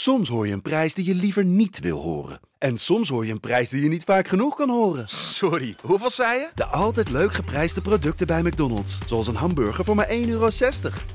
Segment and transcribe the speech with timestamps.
[0.00, 2.40] Soms hoor je een prijs die je liever niet wil horen.
[2.58, 5.08] En soms hoor je een prijs die je niet vaak genoeg kan horen.
[5.08, 6.48] Sorry, hoeveel zei je?
[6.54, 8.98] De altijd leuk geprijsde producten bij McDonald's.
[9.06, 10.48] Zoals een hamburger voor maar 1,60 euro.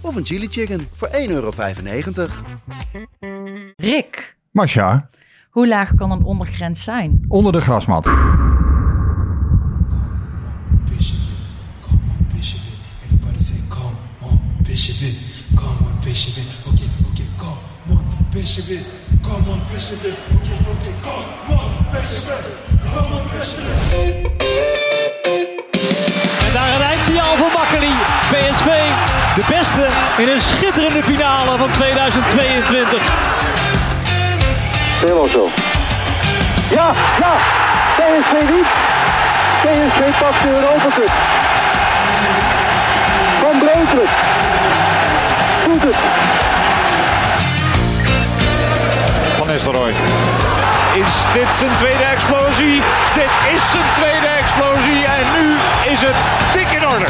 [0.01, 1.51] Of een chili chicken voor 1,95 euro.
[3.77, 5.09] Rick, Masha,
[5.49, 7.25] hoe laag kan een ondergrens zijn?
[7.27, 8.03] onder de grasmat.
[8.03, 8.17] Come
[11.81, 12.59] on, Bishop.
[13.03, 14.95] Everybody say, come on, Bishop
[15.55, 16.42] come on, Bishop
[18.43, 18.83] Bishop it.
[19.23, 19.61] Okay, okay, come on,
[22.91, 24.23] come on, Bishop it.
[26.45, 27.93] En daar een eindsignaal voor Makkeli.
[28.31, 28.67] PSV,
[29.35, 29.87] de beste
[30.17, 33.01] in een schitterende finale van 2022.
[34.99, 35.49] Helemaal zo.
[36.69, 37.33] Ja, ja.
[37.95, 38.67] PSV niet.
[39.61, 41.11] PSV pakt de Europa Cup.
[43.41, 44.09] Van Breukelen.
[45.65, 46.42] Doet het.
[50.95, 52.81] Is dit zijn tweede explosie?
[53.15, 55.55] Dit is zijn tweede explosie en nu
[55.91, 56.15] is het
[56.53, 57.05] dik in orde.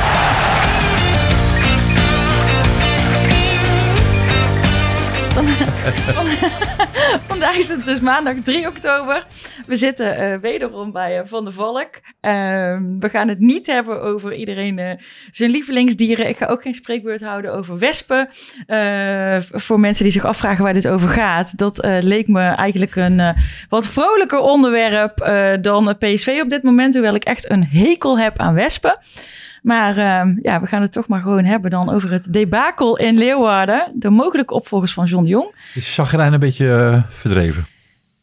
[7.27, 9.25] Vandaag is het dus maandag 3 oktober.
[9.67, 11.89] We zitten eh, wederom bij eh, Van der Valk.
[12.21, 14.91] Ehm, we gaan het niet hebben over iedereen eh,
[15.31, 16.27] zijn lievelingsdieren.
[16.27, 18.27] Ik ga ook geen spreekbeurt houden over wespen.
[19.51, 21.57] Voor mensen die zich afvragen waar dit over gaat.
[21.57, 23.35] Dat leek me eigenlijk een
[23.69, 25.17] wat vrolijker onderwerp
[25.61, 26.93] dan PSV op dit moment.
[26.93, 28.97] Hoewel ik echt een hekel heb aan wespen.
[29.63, 33.17] Maar ehm, ja, we gaan het toch maar gewoon hebben dan over het debakel in
[33.17, 33.91] Leeuwarden.
[33.95, 35.55] De mogelijke opvolgers van John de Jong.
[35.73, 37.65] Is Chagrijn een beetje eh, verdreven?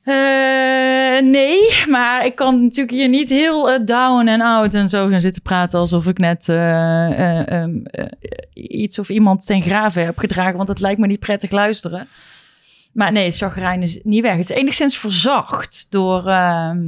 [0.05, 5.08] Eh, nee, maar ik kan natuurlijk hier niet heel eh, down en out en zo
[5.08, 8.06] gaan zitten praten alsof ik net eh, eh, ehm, eh,
[8.55, 12.08] iets of iemand ten graven heb gedragen, want dat lijkt me niet prettig luisteren.
[12.92, 14.36] Maar nee, chagrijn is niet weg.
[14.36, 16.78] Het is enigszins verzacht door ehm,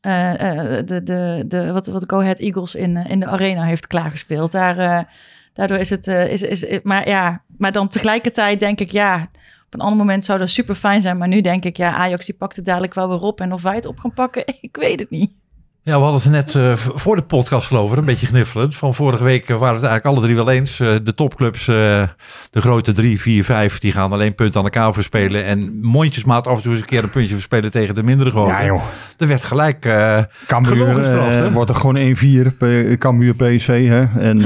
[0.00, 3.86] eh, de, de, de, wat, wat Go Ahead Eagles in, eh, in de arena heeft
[3.86, 4.52] klaargespeeld.
[4.52, 5.08] Daar,
[5.52, 9.28] daardoor is het, is, is- maar ja, maar dan tegelijkertijd denk ik, ja,
[9.66, 11.18] op een ander moment zou dat super fijn zijn.
[11.18, 13.40] Maar nu denk ik, ja, Ajax die pakt het dadelijk wel weer op.
[13.40, 15.32] En of wij het op gaan pakken, ik weet het niet.
[15.82, 18.74] Ja, we hadden het er net eh, voor de podcast geloof ik, een beetje gniffelend.
[18.76, 20.80] Van vorige week eh, waren we het eigenlijk alle drie wel eens.
[20.80, 22.08] Eh, de topclubs, de
[22.50, 25.44] grote drie, vier, vijf, die gaan alleen punten aan elkaar verspelen.
[25.44, 28.48] En mondjesmaat af en toe eens een keer een puntje verspelen tegen de mindere gewoon.
[28.48, 28.82] Ja joh.
[29.18, 32.56] Er werd gelijk eh Cambuur wordt er gewoon 1-4.
[32.56, 33.88] P- Cambuur PSV.
[33.88, 34.20] Hè?
[34.20, 34.38] En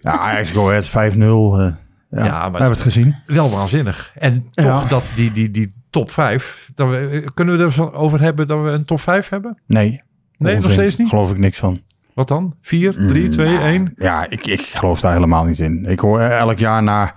[0.00, 0.92] ja, Ajax Go Ahead 5-0.
[0.92, 1.68] eh
[2.10, 3.14] ja, maar- we hebben het gezien.
[3.26, 4.10] wel waanzinnig.
[4.14, 4.88] En toch Ja.
[4.88, 8.70] dat die, die, die top vijf, dat we, eh, kunnen we erover hebben dat we
[8.70, 9.58] een top vijf hebben?
[9.66, 10.02] Nee.
[10.44, 11.08] Nee, nog steeds niet?
[11.08, 11.80] Geloof ik niks van.
[12.14, 12.54] Wat dan?
[12.60, 13.92] Vier, drie, twee, één?
[13.96, 15.84] Ja, ik, ik geloof daar helemaal niet in.
[15.84, 17.14] Ik hoor elk jaar na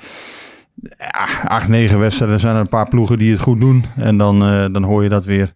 [1.43, 3.85] acht, negen wedstrijden zijn er een paar ploegen die het goed doen.
[3.95, 5.53] En dan, eh, dan hoor je dat weer.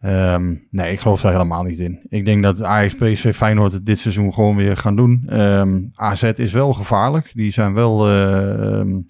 [0.00, 2.00] Ehm, nee, ik geloof daar helemaal niet in.
[2.08, 5.22] Ik denk dat Ajax, PSV, Feyenoord het dit seizoen gewoon weer gaan doen.
[5.28, 7.30] Ehm, AZ is wel gevaarlijk.
[7.34, 9.00] Die zijn wel, eh, ehm,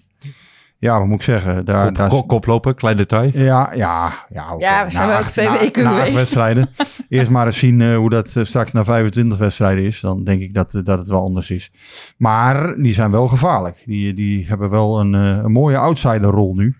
[0.79, 1.65] ja, wat moet ik zeggen?
[1.65, 3.31] Daar, Kop, daar, kop, koplopen, klein detail.
[3.33, 4.53] ja, ja, ja.
[4.53, 4.65] oké.
[4.65, 6.13] Ja, we zijn Na wel ook acht- twee na- weken na geweest.
[6.13, 6.69] wedstrijden.
[7.09, 9.99] Eerst maar eens zien eh, hoe dat eh, straks na 25 wedstrijden is.
[9.99, 11.71] Dan denk ik dat, eh, dat het wel anders is.
[12.17, 13.83] Maar die zijn wel gevaarlijk.
[13.85, 16.77] Die, die hebben wel een, eh, een mooie outsiderrol nu.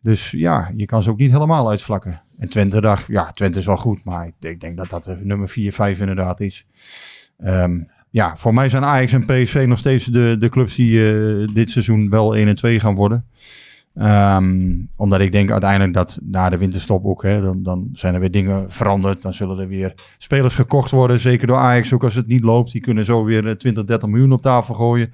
[0.00, 2.22] Dus ja, je kan ze ook niet helemaal uitvlakken.
[2.38, 4.04] En Twente dacht, ja, Twente is wel goed.
[4.04, 6.66] Maar ik, ik denk dat dat nummer 4, 5 inderdaad is.
[7.38, 7.80] Ehm,
[8.10, 11.70] ja, voor mij zijn Ajax en PSV nog steeds de, de clubs die eh, dit
[11.70, 13.26] seizoen wel 1 en 2 gaan worden.
[13.98, 18.20] Ehm, omdat ik denk uiteindelijk dat na de winterstop ook, hè, dan, dan zijn er
[18.20, 19.22] weer dingen veranderd.
[19.22, 21.20] Dan zullen er weer spelers gekocht worden.
[21.20, 22.72] Zeker door Ajax, ook als het niet loopt.
[22.72, 25.12] Die kunnen zo weer eh, 20, 30 miljoen op tafel gooien.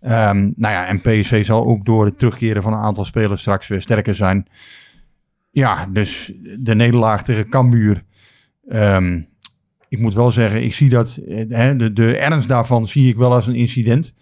[0.00, 3.68] Ehm, nou ja, en PSV zal ook door het terugkeren van een aantal spelers straks
[3.68, 4.46] weer sterker zijn.
[5.50, 8.04] Ja, dus de nederlaag tegen Cambuur.
[8.68, 9.20] Ehm,
[9.90, 13.16] ik moet wel zeggen, ik zie dat, eh, hè, de, de ernst daarvan zie ik
[13.16, 14.12] wel als een incident.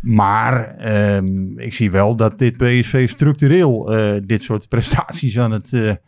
[0.00, 6.00] Maar ehm, ik zie wel dat dit PSV structureel eh, dit soort prestaties aan het...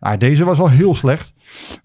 [0.00, 1.34] nou, deze was al heel slecht.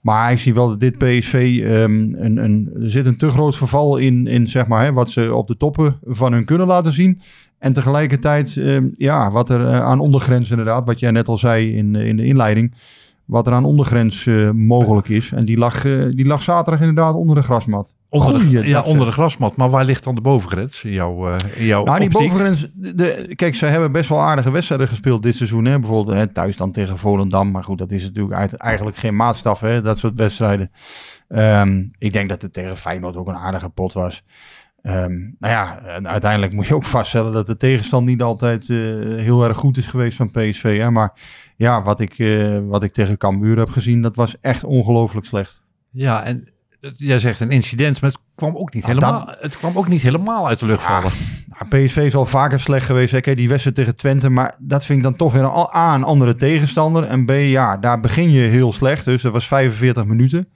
[0.01, 1.62] Maar ik zie wel dat dit PSV...
[1.63, 5.09] ehm, een, een, er zit een te groot verval in, in zeg maar, hè, wat
[5.09, 7.21] ze op de toppen van hun kunnen laten zien.
[7.59, 11.95] En tegelijkertijd, ehm, ja, wat er aan ondergrens inderdaad, wat jij net al zei in,
[11.95, 12.73] in de inleiding,
[13.25, 15.31] wat er aan ondergrens eh, mogelijk is.
[15.31, 17.95] En die lag, eh, die lag zaterdag inderdaad onder de grasmat.
[18.09, 19.05] Onder de, Goeie, ja, onder zeg.
[19.05, 19.55] de grasmat.
[19.55, 22.27] Maar waar ligt dan de bovengrens in jouw, eh in jouw Nou, die optiek?
[22.27, 25.65] bovengrens, de, kijk, ze hebben best wel aardige wedstrijden gespeeld dit seizoen.
[25.65, 25.79] Hè?
[25.79, 27.51] Bijvoorbeeld hè, thuis dan tegen Volendam.
[27.51, 29.81] Maar goed, dat is natuurlijk uit- eigenlijk geen maatstaf, hè?
[29.81, 30.71] dat soort wedstrijden.
[31.27, 34.23] Ehm, ik denk dat het tegen Feyenoord ook een aardige pot was.
[34.83, 38.77] Ehm, nou ja, en uiteindelijk moet je ook vaststellen dat de tegenstand niet altijd eh,
[39.15, 40.77] heel erg goed is geweest van PSV.
[40.77, 40.91] Hè?
[40.91, 41.13] Maar
[41.56, 45.62] ja, wat ik, eh, wat ik tegen Cambuur heb gezien, dat was echt ongelooflijk slecht.
[45.89, 49.77] Ja, en jij zegt een incident, maar het kwam ook niet, Nou, helemaal, het kwam
[49.77, 51.12] ook niet helemaal uit de lucht vallen.
[51.47, 53.12] Nou, PSV is al vaker slecht geweest.
[53.12, 53.21] Hè?
[53.21, 54.29] Kijk, die wedstrijd tegen Twente.
[54.29, 57.03] Maar dat vind ik dan toch weer een, A, een andere tegenstander.
[57.03, 59.06] En B, ja, daar begin je heel slecht.
[59.06, 60.47] Dus dat was 45 minuten.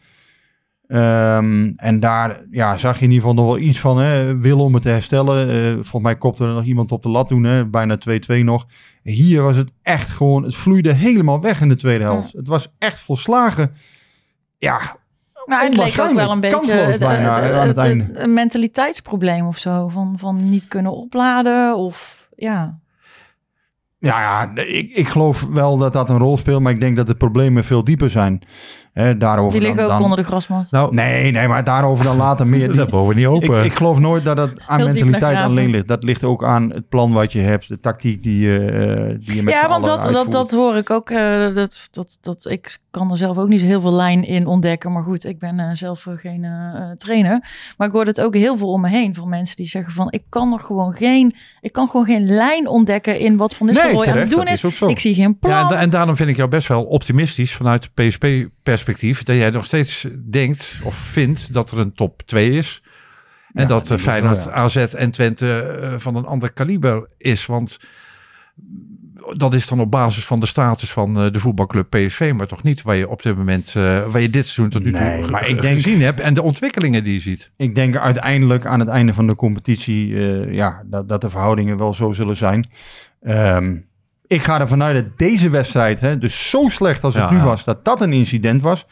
[0.87, 3.99] Ehm, en daar ja, zag je in ieder geval nog wel iets van.
[3.99, 4.37] Hè?
[4.37, 5.49] Wil om het te herstellen.
[5.49, 7.43] Eh, volgens mij kopte er nog iemand op de lat toen.
[7.43, 7.65] Hè?
[7.65, 8.65] Bijna 2-2 nog.
[9.03, 10.43] Hier was het echt gewoon...
[10.43, 12.33] Het vloeide helemaal weg in de tweede helft.
[12.33, 13.71] Het was echt volslagen...
[14.59, 14.97] Ja,
[15.45, 17.73] Maar het leek ook wel een beetje bijna,
[18.13, 19.87] een mentaliteitsprobleem of zo.
[19.87, 22.79] Van, van niet kunnen opladen of ja.
[23.99, 27.07] Ja, ja ik, ik geloof wel dat dat een rol speelt, maar ik denk dat
[27.07, 28.41] de problemen veel dieper zijn.
[28.97, 30.71] Hè, daarover Die liggen dan, ook dan- onder de grasmat.
[30.71, 32.75] Nou, Nee, nee, maar daarover dan later meer.
[32.75, 33.63] dat mogen we niet ik, open.
[33.65, 35.87] ik geloof nooit dat het aan Heel mentaliteit alleen ligt.
[35.87, 39.35] Dat ligt ook aan het plan wat je hebt, de tactiek die je, eh, die
[39.35, 40.31] je met Ja, want dat, dat, uitvoert.
[40.31, 41.09] dat hoor ik ook.
[41.09, 44.47] eh, dat, dat, dat, ik kan er zelf ook niet zo heel veel lijn in
[44.47, 44.91] ontdekken.
[44.91, 46.45] Maar goed, ik ben eh, zelf geen
[46.97, 47.43] trainer.
[47.77, 49.15] Maar ik hoor het ook heel veel om me heen.
[49.15, 51.33] Van mensen die zeggen van ik kan er gewoon geen.
[51.61, 54.53] Ik kan gewoon geen lijn ontdekken in wat Van Nistelrooy aan het doen dat is.
[54.53, 54.87] is ook zo.
[54.87, 55.51] Ik zie geen plan.
[55.53, 57.93] Ja, en, da- en daarom vind ik jou best wel optimistisch vanuit
[58.71, 59.23] PSP-perspectief.
[59.23, 62.81] Dat jij nog steeds denkt of vindt dat er een top 2 is.
[63.53, 64.51] En Ja, dat eh, ik wel, Feyenoord, ja.
[64.51, 67.45] AZ en Twente eh, van een ander kaliber is.
[67.45, 67.79] Want
[69.37, 72.33] dat is dan op basis van de status van eh, de voetbalclub PSV.
[72.35, 75.01] Maar toch niet waar je op dit moment, waar je dit seizoen tot nu toe
[75.01, 76.19] Nee, maar ik denk- gezien hebt.
[76.19, 77.51] En de ontwikkelingen die je ziet.
[77.57, 80.07] Ik denk uiteindelijk aan het einde van de competitie
[80.53, 82.69] ja, dat, dat de verhoudingen wel zo zullen zijn.
[83.21, 83.75] Ehm,
[84.27, 87.37] ik ga ervan uit dat deze wedstrijd, hè, dus zo slecht als het Ja, nu
[87.37, 87.43] ja.
[87.43, 88.85] was, dat dat een incident was.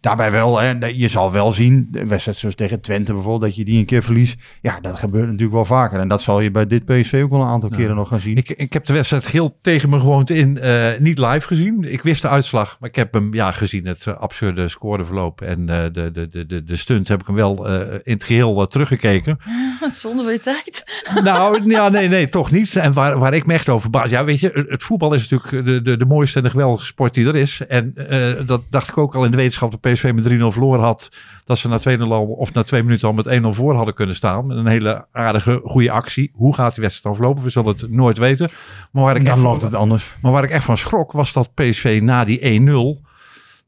[0.00, 3.56] Daarbij wel, hè, dat- je zal wel zien, de wedstrijd zoals tegen Twente bijvoorbeeld, dat
[3.56, 4.40] je die een keer verliest.
[4.60, 6.00] Ja, dat gebeurt natuurlijk wel vaker.
[6.00, 8.36] En dat zal je bij dit PSV ook wel een aantal keren nog gaan zien.
[8.36, 11.92] Ik, ik heb de wedstrijd heel tegen mijn gewoonte in eh, niet live gezien.
[11.92, 13.86] Ik wist de uitslag, maar ik heb hem ja, gezien.
[13.86, 17.36] Het eh, absurde scoreverloop en eh, de, de, de, de, de stunt heb ik hem
[17.36, 19.38] wel eh, in het geheel eh, teruggekeken.
[19.92, 20.84] Zonder weer tijd.
[21.22, 22.76] nou, ja, nee, nee, toch niet.
[22.76, 24.10] En waar, waar ik me echt over baas.
[24.10, 27.14] Ja, weet je, het voetbal is natuurlijk de, de, de mooiste en de geweldigste sport
[27.14, 27.60] die er is.
[27.68, 30.84] En eh, dat dacht ik ook al in de wetenschap dat PSV met 3-0 verloren
[30.84, 31.08] had.
[31.44, 34.14] Dat ze na 2-0 al, of na twee minuten al met 1-0 voor hadden kunnen
[34.14, 34.46] staan.
[34.46, 36.30] Met een hele aardige, goede actie.
[36.34, 37.42] Hoe gaat die wedstrijd dan verlopen?
[37.42, 38.50] We zullen het nooit weten.
[38.90, 40.14] Maar waar ik, Dan echt, loopt het anders.
[40.22, 42.60] maar waar ik echt van schrok was dat PSV na die
[42.98, 43.09] 1-0...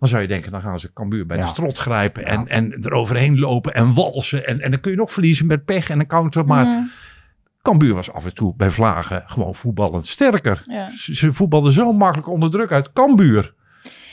[0.02, 1.42] Dan zou je denken, dan gaan ze Cambuur bij Ja.
[1.42, 4.46] de strot grijpen en, en eroverheen lopen en walsen.
[4.46, 6.46] En, en dan kun je nog verliezen met pech en een counter.
[6.46, 6.90] Maar Mm,
[7.62, 10.62] Cambuur was af en toe bij Vlagen gewoon voetballend sterker.
[10.66, 10.90] ja.
[10.96, 13.54] Ze, ze voetbalden zo makkelijk onder druk uit Cambuur.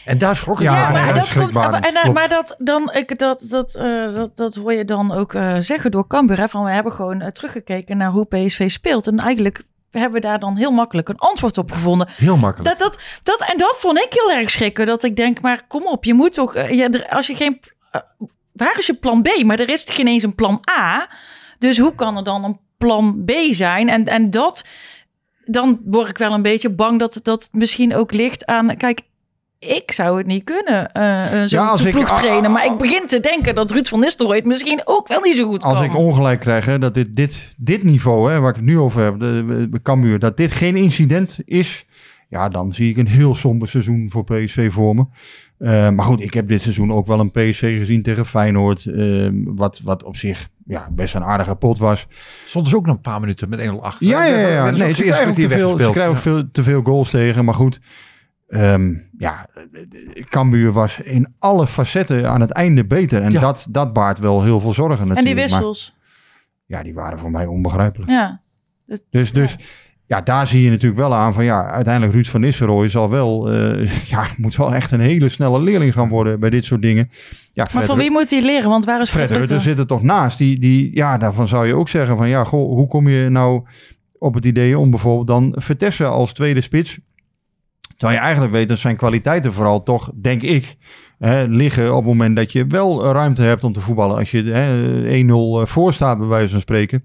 [0.05, 1.55] En daar schrok ik Ja, maar dat komt.
[1.55, 5.55] En, maar dat, dan, ik, dat, dat, eh, dat, dat hoor je dan ook eh,
[5.59, 6.37] zeggen door Cambuur.
[6.39, 9.07] Hè, van we hebben gewoon eh, teruggekeken naar hoe PSV speelt.
[9.07, 12.07] En eigenlijk hebben we daar dan heel makkelijk een antwoord op gevonden.
[12.15, 12.79] Heel makkelijk.
[12.79, 14.85] Dat, dat, dat, en dat vond ik heel erg schrikken.
[14.85, 16.55] Dat ik denk, maar kom op, je moet toch.
[16.55, 17.59] eh, ja, er- als je geen.
[17.91, 18.01] eh,
[18.53, 19.43] waar is je plan B?
[19.43, 21.09] Maar er is geen eens een plan A.
[21.59, 23.89] Dus hoe kan er dan een plan B zijn?
[23.89, 24.63] En, en dat.
[25.45, 28.77] Dan word ik wel een beetje bang dat dat misschien ook ligt aan.
[28.77, 29.01] Kijk,
[29.59, 32.51] ik zou het niet kunnen, eh eh, zo Ja, als ik- ploeg ah, trainen.
[32.51, 35.37] Maar ah, ik begin te denken dat Ruud van Nistelrooy het misschien ook wel niet
[35.37, 35.83] zo goed Als kan.
[35.83, 39.01] ik ongelijk krijg, hè, dat dit, dit, dit niveau, hè, waar ik het nu over
[39.03, 41.85] heb, de, de Cambuur, dat dit geen incident is,
[42.29, 45.05] ja, dan zie ik een heel somber seizoen voor PSV voor me.
[45.57, 49.29] Eh, maar goed, ik heb dit seizoen ook wel een PSV gezien tegen Feyenoord, eh,
[49.45, 52.07] wat, wat op zich ja, best een aardige pot was.
[52.45, 54.07] Stond dus ook nog een paar minuten met 1-0 achter.
[54.07, 54.69] Ja, ja, ja.
[54.69, 57.53] Nee, ze krijgen ook te veel, ze krijgen ook veel, te veel goals tegen, maar
[57.53, 57.79] goed.
[58.49, 59.45] Ehm, ja,
[60.29, 63.21] Cambuur was in alle facetten aan het einde beter.
[63.21, 63.39] En Ja.
[63.39, 65.17] dat, dat baart wel heel veel zorgen natuurlijk.
[65.17, 65.95] en die Maar- wissels.
[66.65, 68.11] ja, die waren voor mij onbegrijpelijk.
[68.11, 68.39] Ja.
[69.09, 69.55] Dus, dus
[70.05, 73.51] ja, daar zie je natuurlijk wel aan van ja, uiteindelijk Ruud van Nistelrooy zal wel,
[73.51, 77.09] eh, ja, moet wel echt een hele snelle leerling gaan worden bij dit soort dingen.
[77.53, 78.69] Ja, Maar van wie moet hij leren?
[78.69, 79.69] Want waar is Fred Fred, Rutte Rutte?
[79.69, 80.37] zit er toch naast.
[80.37, 83.63] Die, die, ja, daarvan zou je ook zeggen van ja, goh, hoe kom je nou
[84.17, 86.99] op het idee om bijvoorbeeld dan Vertessen als tweede spits?
[87.99, 90.77] Terwijl je eigenlijk weet dat zijn kwaliteiten vooral toch, denk ik,
[91.17, 94.17] hè, liggen op het moment dat je wel ruimte hebt om te voetballen.
[94.17, 97.03] Als je hè, 1-0 voor staat, bij wijze van spreken.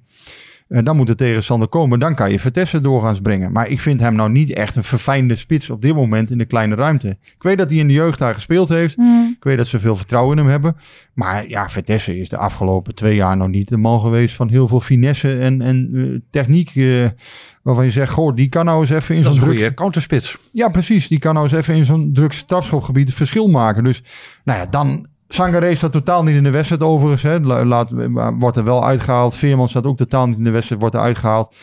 [0.74, 1.98] Eh, dan moet de tegenstander komen.
[1.98, 3.52] Dan kan je Vertessen doorgaans brengen.
[3.52, 6.44] Maar ik vind hem nou niet echt een verfijnde spits op dit moment in de
[6.44, 7.08] kleine ruimte.
[7.08, 8.94] Ik weet dat hij in de jeugd daar gespeeld heeft.
[8.94, 9.34] Hmm.
[9.36, 10.76] Ik weet dat ze veel vertrouwen in hem hebben.
[11.12, 14.68] Maar ja, Vertessen is de afgelopen twee jaar nog niet de man geweest van heel
[14.68, 16.70] veel finesse en, en eh, techniek.
[16.74, 17.08] eh,
[17.62, 19.74] waarvan je zegt, goh, die kan nou eens even in zo'n druk...
[19.74, 20.36] counterspits.
[20.52, 21.08] Ja, precies.
[21.08, 23.84] Die kan nou eens even in zo'n druk strafschopgebied het verschil maken.
[23.84, 24.02] Dus
[24.44, 27.22] nou ja, dan Sangaré staat totaal niet in de wedstrijd overigens.
[27.22, 27.40] Hè.
[27.40, 27.92] La- Laat,
[28.38, 29.34] wordt er wel uitgehaald.
[29.34, 31.54] Veerman staat ook totaal niet in de wedstrijd, wordt er uitgehaald.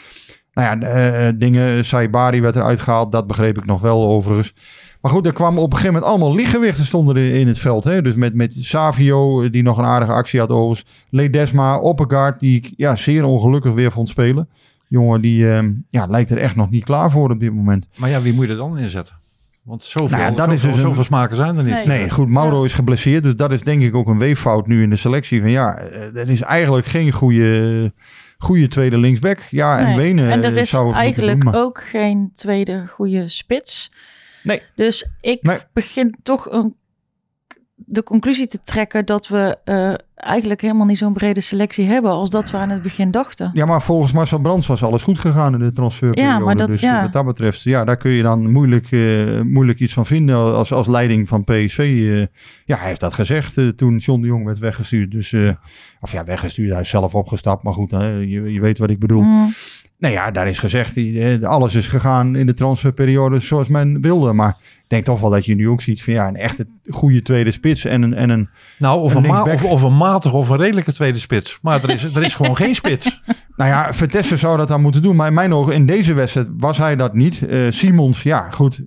[0.54, 3.12] Nou ja, eh, eh, dingen, Saibari werd er uitgehaald.
[3.12, 4.54] Dat begreep ik nog wel overigens.
[5.01, 7.84] Maar goed, er kwamen op een gegeven moment allemaal lichtgewichten stonden er in het veld.
[7.84, 8.01] Hè?
[8.01, 10.86] Dus met, met Savio, die nog een aardige actie had overigens.
[11.10, 14.50] Ledesma, Oppegaard, die ik ja, zeer ongelukkig weer vond spelen.
[14.88, 17.88] Jongen, die eh, ja, lijkt er echt nog niet klaar voor op dit moment.
[17.98, 19.16] Maar ja, wie moet je er dan inzetten?
[19.63, 21.74] Want zoveel, Nou ja, dat is zoveel, dus een- smaken zijn er niet.
[21.74, 21.88] Nee.
[21.88, 23.24] Nee, goed, Mauro is geblesseerd.
[23.24, 25.41] Dus dat is denk ik ook een weeffout nu in de selectie.
[25.41, 27.94] Van ja, eh, er is eigenlijk geen goede,
[28.38, 29.39] goede tweede linksback.
[29.50, 29.96] Ja, en.
[29.98, 33.91] Wenen En er eh, is eigenlijk doen, maar- ook geen tweede goede spits.
[34.44, 34.62] Nee.
[34.75, 35.58] Dus ik Nee.
[35.74, 36.75] begin toch een,
[37.86, 42.30] de conclusie te trekken dat we eh, eigenlijk helemaal niet zo'n brede selectie hebben als
[42.30, 43.50] dat we aan het begin dachten.
[43.54, 46.34] Ja, maar volgens Marcel Brands was alles goed gegaan in de transferperiode.
[46.40, 47.02] Ja, maar dat- dus ja.
[47.02, 50.74] wat dat betreft, ja, daar kun je dan moeilijk, eh, moeilijk iets van vinden als,
[50.74, 51.78] als leiding van PSV.
[51.80, 52.18] eh.
[52.66, 55.12] ja, hij heeft dat gezegd toen John de Jong werd weggestuurd.
[55.12, 55.36] Dus,
[56.02, 57.64] of ja, weggestuurd, hij is zelf opgestapt.
[57.64, 59.22] Maar goed, hè, je, je weet wat ik bedoel.
[59.22, 59.50] Mm.
[60.01, 64.34] Nou ja, daar is gezegd, eh, alles is gegaan in de transferperiode zoals men wilde.
[64.34, 67.22] Maar ik denk toch wel dat je nu ook ziet van ja, een echte goede
[67.22, 70.58] tweede spits en een, en een Nou, of Een of, of een matige of een
[70.58, 71.58] redelijke tweede spits.
[71.62, 73.05] Maar er is, er is gewoon geen spits.
[73.55, 75.15] Nou ja, Vertessen zou dat dan moeten doen.
[75.15, 77.48] Maar in mijn ogen, in deze wedstrijd was hij dat niet.
[77.48, 78.81] Eh, Simons, ja, goed.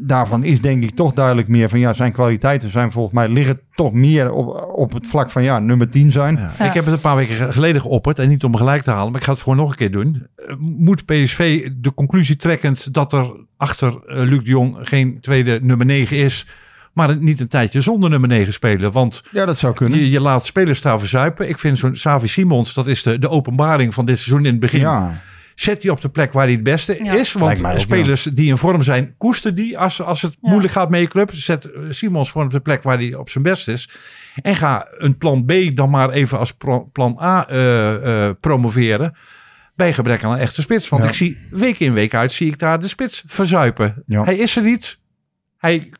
[0.00, 3.60] Daarvan is denk ik toch duidelijk meer van ja, zijn kwaliteiten zijn volgens mij liggen
[3.74, 6.36] toch meer op, op het vlak van ja, nummer 10 zijn.
[6.36, 6.52] Ja.
[6.58, 6.64] Ja.
[6.64, 8.18] Ik heb het een paar weken geleden geopperd.
[8.18, 10.26] En niet om gelijk te halen, maar ik ga het gewoon nog een keer doen.
[10.36, 15.58] Eh, Moet PSV de conclusie trekkend dat er achter eh, Luc de Jong geen tweede
[15.62, 16.46] nummer 9 is.
[16.92, 18.92] Maar niet een tijdje zonder nummer 9 spelen.
[18.92, 19.98] Want Ja, dat zou kunnen.
[19.98, 21.48] je, je laat spelers daar verzuipen.
[21.48, 24.60] Ik vind zo'n Savi Simons, dat is de, de openbaring van dit seizoen in het
[24.60, 24.80] begin.
[24.80, 25.20] Ja,
[25.58, 27.14] Zet die op de plek waar hij het beste Ja.
[27.14, 27.32] is.
[27.32, 30.48] Want ook, spelers die in vorm zijn, koester die als, als het Ja.
[30.50, 31.30] moeilijk gaat met je club.
[31.34, 33.90] Zet eh, Simons gewoon op de plek waar hij op zijn best is.
[34.42, 39.14] En ga een plan B dan maar even als pro- plan A eh, eh, promoveren.
[39.76, 40.88] Bij gebrek aan een echte spits.
[40.88, 41.08] Want Ja.
[41.08, 44.02] ik zie week in week uit zie ik daar de spits verzuipen.
[44.06, 44.24] Ja.
[44.24, 44.98] Hij is er niet.
[45.56, 45.90] Hij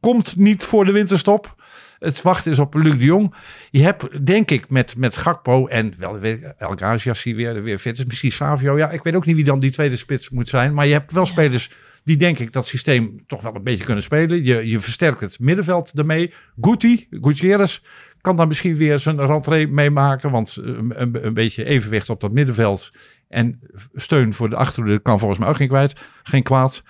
[0.00, 1.62] komt niet voor de winterstop.
[2.04, 3.34] Het wachten is op Luc de Jong.
[3.70, 6.20] Je hebt, denk ik, met, met Gakpo en wel
[6.58, 8.04] El Ghazi weer, weer fit is.
[8.04, 8.76] Misschien Savio.
[8.76, 10.74] Ja, ik weet ook niet wie dan die tweede spits moet zijn.
[10.74, 11.70] Maar je hebt wel spelers
[12.04, 14.44] die, denk ik, dat systeem toch wel een beetje kunnen spelen.
[14.44, 16.32] Je, je versterkt het middenveld ermee.
[16.60, 17.80] Guti, Gutierrez,
[18.20, 20.30] kan daar misschien weer zijn rentree meemaken.
[20.30, 22.92] Want eh, een, een beetje evenwicht op dat middenveld
[23.28, 23.60] en
[23.94, 26.00] steun voor de achterhoede kan volgens mij ook geen kwijt.
[26.22, 26.82] Geen kwaad.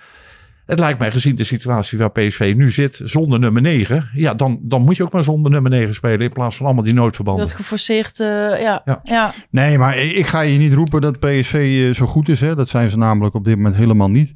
[0.65, 4.09] Het lijkt mij gezien de situatie waar PSV nu zit, zonder nummer 9.
[4.13, 6.83] Ja, dan, dan moet je ook maar zonder nummer 9 spelen in plaats van allemaal
[6.83, 7.45] die noodverbanden.
[7.45, 8.27] Dat geforceerd, eh,
[8.61, 8.81] ja.
[8.85, 8.99] Ja.
[9.03, 9.33] ja.
[9.49, 12.39] nee, maar ik ga je niet roepen dat PSV eh, zo goed is.
[12.41, 12.55] Hè.
[12.55, 14.33] Dat zijn ze namelijk op dit moment helemaal niet.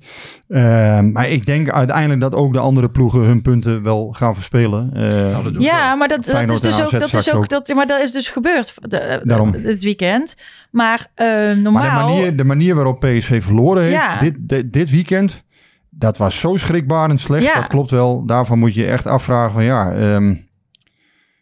[0.47, 4.89] Eh, maar ik denk uiteindelijk dat ook de andere ploegen hun punten wel gaan verspelen.
[4.93, 7.49] Eh, Nou, dat Ja, maar dat, dat is dus ook, dat is ook, ook.
[7.49, 9.51] dat, maar dat is dus gebeurd de, Daarom.
[9.51, 10.35] dit weekend.
[10.71, 11.83] Maar eh, normaal...
[11.83, 14.17] Maar de manier, de manier waarop PSV verloren heeft Ja.
[14.17, 15.43] dit, dit, dit weekend,
[15.99, 17.43] dat was zo schrikbarend slecht.
[17.43, 17.53] Ja.
[17.53, 18.25] Dat klopt wel.
[18.25, 20.35] Daarvan moet je echt afvragen van ja, ehm,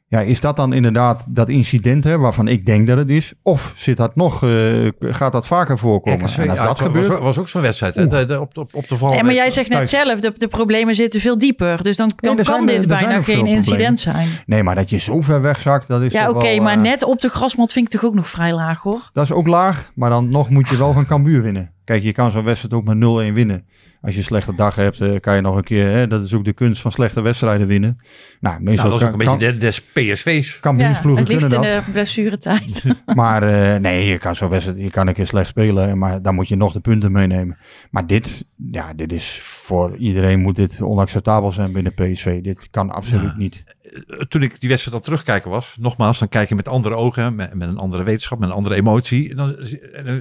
[0.10, 3.34] ja, is dat dan inderdaad dat incident hè, waarvan ik denk dat het is?
[3.44, 6.20] Of zit dat nog, eh, gaat dat vaker voorkomen?
[6.26, 7.96] RKC, en als ja, dat het was, gebeurt, was ook zo'n wedstrijd.
[7.96, 8.08] Hè?
[8.08, 9.10] De, de- op, op, op de val.
[9.10, 9.90] Nee, maar jij zegt net thuis.
[9.90, 11.84] zelf, de, de problemen zitten veel dieper.
[11.84, 13.52] Dus dan, dan kan zijn- dit er bijna geen problemen.
[13.52, 14.28] incident zijn.
[14.46, 16.82] nee, maar dat je zo ver wegzakt, dat is Ja, toch oké, wel, maar eh,
[16.82, 19.10] net op de grasmat vind ik toch ook nog vrij laag, hoor.
[19.14, 21.72] Dat is ook laag, maar dan nog moet je wel van Cambuur winnen.
[21.84, 22.98] Kijk, je kan zo'n wedstrijd ook met
[23.32, 23.66] 0-1 winnen.
[24.02, 25.90] Als je een slechte dag hebt, eh, kan je nog een keer...
[25.90, 27.98] Hè, dat is ook de kunst van slechte wedstrijden winnen.
[28.40, 30.54] Nou, meestal Nou, dat is ook een kan, beetje de- des PSV's.
[30.54, 31.86] Ja, Cambuursploegen het liefst kunnen in dat.
[31.86, 32.84] de blessuretijd.
[33.16, 36.36] Maar eh, nee, je kan zo'n wedstrijd, je kan een keer slecht spelen, maar dan
[36.36, 37.58] moet je nog de punten meenemen.
[37.92, 42.42] Maar dit, ja, dit is voor iedereen moet dit onacceptabel zijn binnen PSV.
[42.42, 43.64] Dit kan absoluut niet.
[43.92, 47.36] Eh, Toen ik die wedstrijd al terugkijken was, nogmaals, dan kijk je met andere ogen,
[47.36, 49.36] met, met een andere wetenschap, met een andere emotie.
[49.36, 49.56] Dan,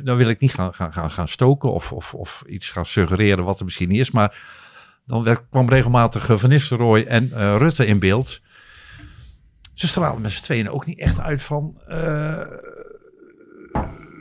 [0.04, 3.58] dan wil ik niet gaan, gaan, gaan, stoken of, of, of iets gaan suggereren wat
[3.58, 4.11] er misschien niet is.
[4.11, 4.38] Maar
[5.06, 8.40] dan werd, kwam regelmatig eh, Van Nistelrooy en eh, Rutte in beeld.
[9.75, 11.80] Ze stralen met z'n tweeën ook niet echt uit van...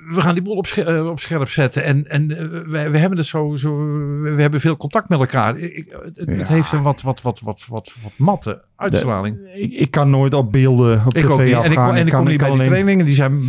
[0.10, 1.84] we gaan die boel op, scher- eh, op scherp zetten.
[1.84, 3.78] En, en eh, we, we hebben het zo, zo.
[4.22, 5.58] We hebben veel contact met elkaar.
[5.58, 9.38] Ik- het, het heeft een wat, wat, wat, wat, wat, wat matte uitstraling.
[9.56, 11.64] Ik, ik kan nooit op beelden op ik ook tv niet.
[11.64, 11.96] En ik, afgaan.
[11.96, 13.06] en ik kan, kom niet bij die alleen- trainingen.
[13.06, 13.40] Die zijn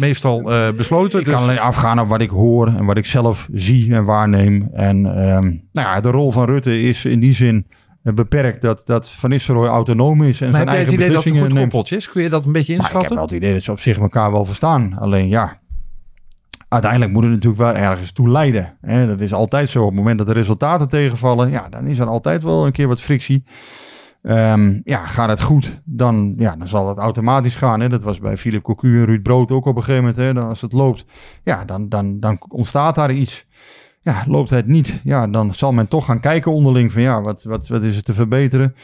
[0.00, 1.18] meestal eh, besloten.
[1.18, 4.04] Ik dus kan alleen afgaan op wat ik hoor en wat ik zelf zie en
[4.04, 4.68] waarneem.
[4.72, 7.66] En ehm, nou ja, de rol van Rutte is in die zin
[8.02, 11.06] beperkt dat, dat Van Nistelrooy autonoom is en maar zijn heb jij het eigen idee
[11.06, 11.70] dat het beslissingen een goed neemt.
[11.70, 12.10] koppeltje is?
[12.10, 13.14] Kun je dat een beetje Maar ik heb inschatten?
[13.16, 14.96] wel het idee dat ze op zich elkaar wel verstaan.
[14.98, 15.58] Alleen ja,
[16.74, 18.76] uiteindelijk moet het natuurlijk wel ergens toe leiden.
[18.80, 19.06] Hè?
[19.06, 19.80] Dat is altijd zo.
[19.80, 22.88] Op het moment dat de resultaten tegenvallen, ja, dan is er altijd wel een keer
[22.88, 23.44] wat frictie.
[24.22, 27.80] Ehm, ja, gaat het goed, dan, ja, dan zal het automatisch gaan.
[27.80, 27.88] Hè?
[27.88, 30.16] Dat was bij Philip Cocu en Ruud Brood ook op een gegeven moment.
[30.16, 30.32] Hè?
[30.32, 31.04] Dan, als het loopt,
[31.42, 33.46] ja, dan, dan, dan ontstaat daar iets.
[34.02, 37.42] Ja, loopt het niet, ja, dan zal men toch gaan kijken onderling van ja, wat,
[37.42, 38.74] wat, wat is er te verbeteren.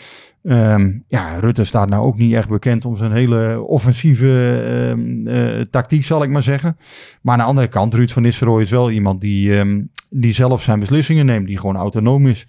[0.43, 5.61] Ehm, ja, Rutte staat nou ook niet echt bekend om zijn hele offensieve ehm, eh,
[5.71, 6.77] tactiek, zal ik maar zeggen.
[7.23, 10.63] Maar aan de andere kant, Ruud van Nistelrooy is wel iemand die, ehm, die zelf
[10.63, 12.47] zijn beslissingen neemt, die gewoon autonoom is.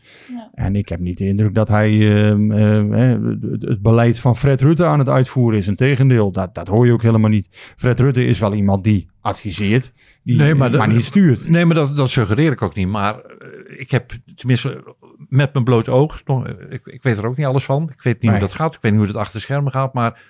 [0.52, 3.22] En ik heb niet de indruk dat hij ehm, eh, eh,
[3.60, 5.68] het, beleid van Fred Rutte aan het uitvoeren is.
[5.68, 7.74] Integendeel, dat, dat hoor je ook helemaal niet.
[7.78, 9.94] Fred Rutte is wel iemand die adviseert,
[10.24, 11.50] die, Nee, maar, niet stuurt.
[11.50, 12.88] Nee, maar dat, dat suggereer ik ook niet.
[12.88, 14.96] Maar eh, ik heb tenminste
[15.30, 17.84] met mijn bloot oog, nog- ik, ik weet er ook niet alles van.
[17.84, 18.32] Ik weet niet Nee.
[18.32, 18.76] hoe dat gaat.
[18.76, 19.94] Ik weet niet hoe het achter schermen gaat.
[19.94, 20.22] Maar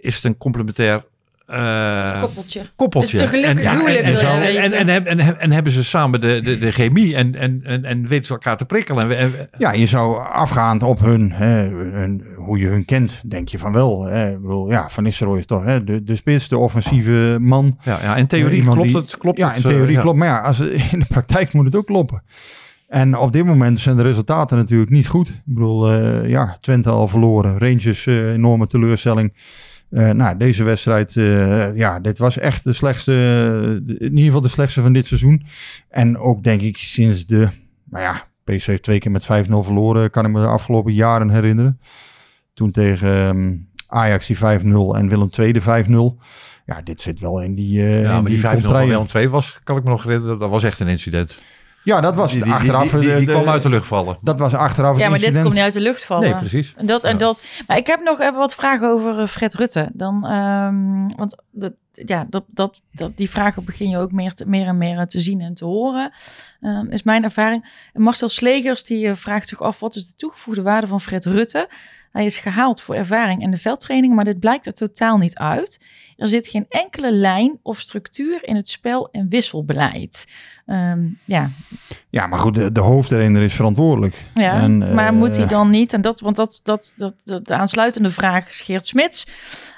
[0.00, 1.04] is het een complementair
[1.46, 2.22] eh,
[2.76, 3.22] Koppeltje.
[5.38, 8.56] en, hebben ze samen de, de, de chemie en, en, en, en weten ze elkaar
[8.56, 9.16] te prikkelen?
[9.18, 13.58] En, Ja, je zou afgaand op hun, hè, hun, hoe je hun kent, denk je
[13.58, 14.04] van wel.
[14.04, 14.30] Hè.
[14.30, 17.78] Ik bedoel, ja, Van Nistelrooy is toch hè, de, de spits, de offensieve man.
[17.82, 19.16] ja, ja, in theorie Iemand klopt die- het.
[19.16, 20.00] Klopt ja, het, in eh, theorie ja.
[20.00, 20.18] klopt.
[20.18, 20.60] Maar ja, als,
[20.92, 22.22] in de praktijk moet het ook kloppen.
[22.88, 25.28] En op dit moment zijn de resultaten natuurlijk niet goed.
[25.28, 27.58] Ik bedoel, eh, ja, Twente al verloren.
[27.58, 29.32] Rangers, eh, enorme teleurstelling.
[29.90, 33.12] Eh, nou, deze wedstrijd, eh, ja, dit was echt de slechtste,
[33.86, 35.46] in ieder geval de slechtste van dit seizoen.
[35.88, 37.48] En ook denk ik sinds de,
[37.84, 41.30] nou ja, PSV heeft twee keer met 5-0 verloren, kan ik me de afgelopen jaren
[41.30, 41.80] herinneren.
[42.54, 44.40] Toen tegen ehm, Ajax die 5-0
[44.96, 46.22] en Willem II de 5-0.
[46.66, 48.86] Ja, dit zit wel in die eh Ja, in maar die 5-0 van.
[48.86, 51.38] Willem 2 was, kan ik me nog herinneren, dat was echt een incident.
[51.86, 52.90] Ja, dat was Die, die, achteraf.
[52.90, 54.16] die, die, eh, kwam uit de lucht vallen.
[54.22, 56.30] Dat was achteraf Ja, maar dit komt niet uit de lucht vallen.
[56.30, 56.74] Nee, precies.
[56.76, 57.18] En dat, en Ja.
[57.18, 57.44] dat.
[57.66, 59.88] Maar ik heb nog even wat vragen over eh, Fred Rutte.
[59.92, 64.48] Dan, ehm, want dat, ja, dat, dat, dat, die vragen begin je ook meer, te-
[64.48, 66.12] meer en meer te zien en te horen.
[66.60, 67.88] Ehm, is mijn ervaring.
[67.92, 71.68] Marcel Slegers die eh, vraagt zich af: wat is de toegevoegde waarde van Fred Rutte?
[72.12, 75.80] Hij is gehaald voor ervaring en de veldtraining, maar dit blijkt er totaal niet uit.
[76.16, 80.28] Er zit geen enkele lijn of structuur in het spel- en wisselbeleid.
[80.66, 81.50] Ehm, ja,
[82.10, 84.24] Ja, maar goed, de, de hoofdtrainer is verantwoordelijk.
[84.34, 87.46] ja, En, maar eh, moet hij dan niet, en dat, want dat, dat, dat, dat
[87.46, 89.26] de aansluitende vraag is Geert Smits.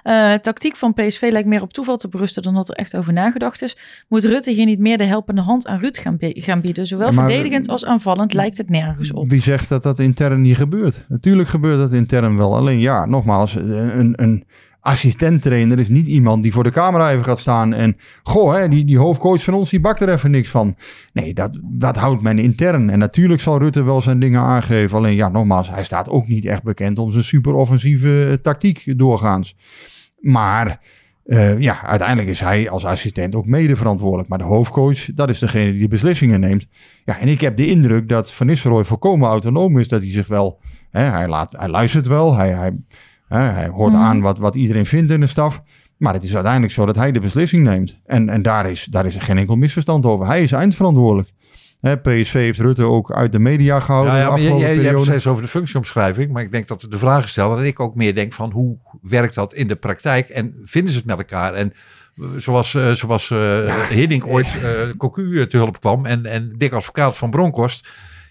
[0.02, 3.12] Eh, tactiek van PSV lijkt meer op toeval te berusten dan dat er echt over
[3.12, 3.76] nagedacht is.
[4.08, 6.86] Moet Rutte hier niet meer de helpende hand aan Ruud gaan, gaan bieden?
[6.86, 9.28] Zowel maar- verdedigend als aanvallend lijkt het nergens op.
[9.28, 11.04] Wie zegt dat dat intern niet gebeurt?
[11.08, 12.56] Natuurlijk gebeurt dat intern wel.
[12.56, 14.44] Alleen ja, nogmaals, een, een
[14.80, 18.84] assistent-trainer is niet iemand die voor de camera even gaat staan en goh, hè, die,
[18.84, 20.76] die hoofdcoach van ons, die bakt er even niks van.
[21.12, 22.90] Nee, dat, dat houdt men intern.
[22.90, 24.96] En natuurlijk zal Rutte wel zijn dingen aangeven.
[24.96, 28.98] Alleen ja, nogmaals, hij staat ook niet echt bekend om zijn super offensieve eh, tactiek
[28.98, 29.56] doorgaans.
[30.20, 30.80] Maar
[31.28, 34.28] eh, ja, uiteindelijk is hij als assistent ook mede verantwoordelijk.
[34.28, 36.66] Maar de hoofdcoach, dat is degene die beslissingen neemt.
[37.04, 39.88] Ja, en ik heb de indruk dat Van Nistelrooy volkomen autonoom is.
[39.88, 40.60] Dat hij zich wel,
[40.90, 42.76] hè, hij, laat, hij luistert wel, hij, hij,
[43.28, 44.02] hij hoort Mhm.
[44.02, 45.62] aan wat, wat iedereen vindt in de staf.
[45.96, 47.98] Maar het is uiteindelijk zo dat hij de beslissing neemt.
[48.06, 50.26] En, en daar, is, daar is er geen enkel misverstand over.
[50.26, 51.30] Hij is eindverantwoordelijk.
[51.80, 54.74] Hè, PSV heeft Rutte ook uit de media gehouden Ja, de ja, maar jij, afgelopen
[54.74, 55.10] jij, jij hebt periode.
[55.10, 58.14] steeds over de functieomschrijving, maar ik denk dat de vraag stellen en ik ook meer
[58.14, 61.54] denk van hoe werkt dat in de praktijk en vinden ze het met elkaar?
[61.54, 61.72] En
[62.16, 66.72] eh, zoals, eh, zoals eh Hiddink ooit eh Cocu te hulp kwam en, en Dick
[66.72, 67.88] Advocaat van Bronkhorst,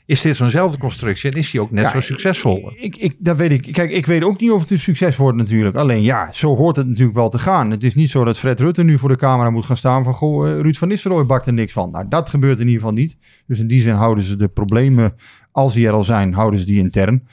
[0.08, 2.74] is dit zo'nzelfde constructie en is die ook net Ja, zo succesvol?
[2.76, 3.74] Ik, ik, dat weet ik.
[3.74, 5.76] Kijk, ik weet ook niet of het een succes wordt natuurlijk.
[5.76, 7.72] Alleen ja, zo hoort het natuurlijk wel te gaan.
[7.72, 10.13] Het is niet zo dat Fred Rutte nu voor de camera moet gaan staan van...
[10.13, 11.91] Goh, eh, Ruud van Nistelrooy bakt er niks van.
[11.91, 13.17] Nou, dat gebeurt in ieder geval niet.
[13.48, 15.15] Dus in die zin houden ze de problemen,
[15.52, 17.28] als die er al zijn, houden ze die intern.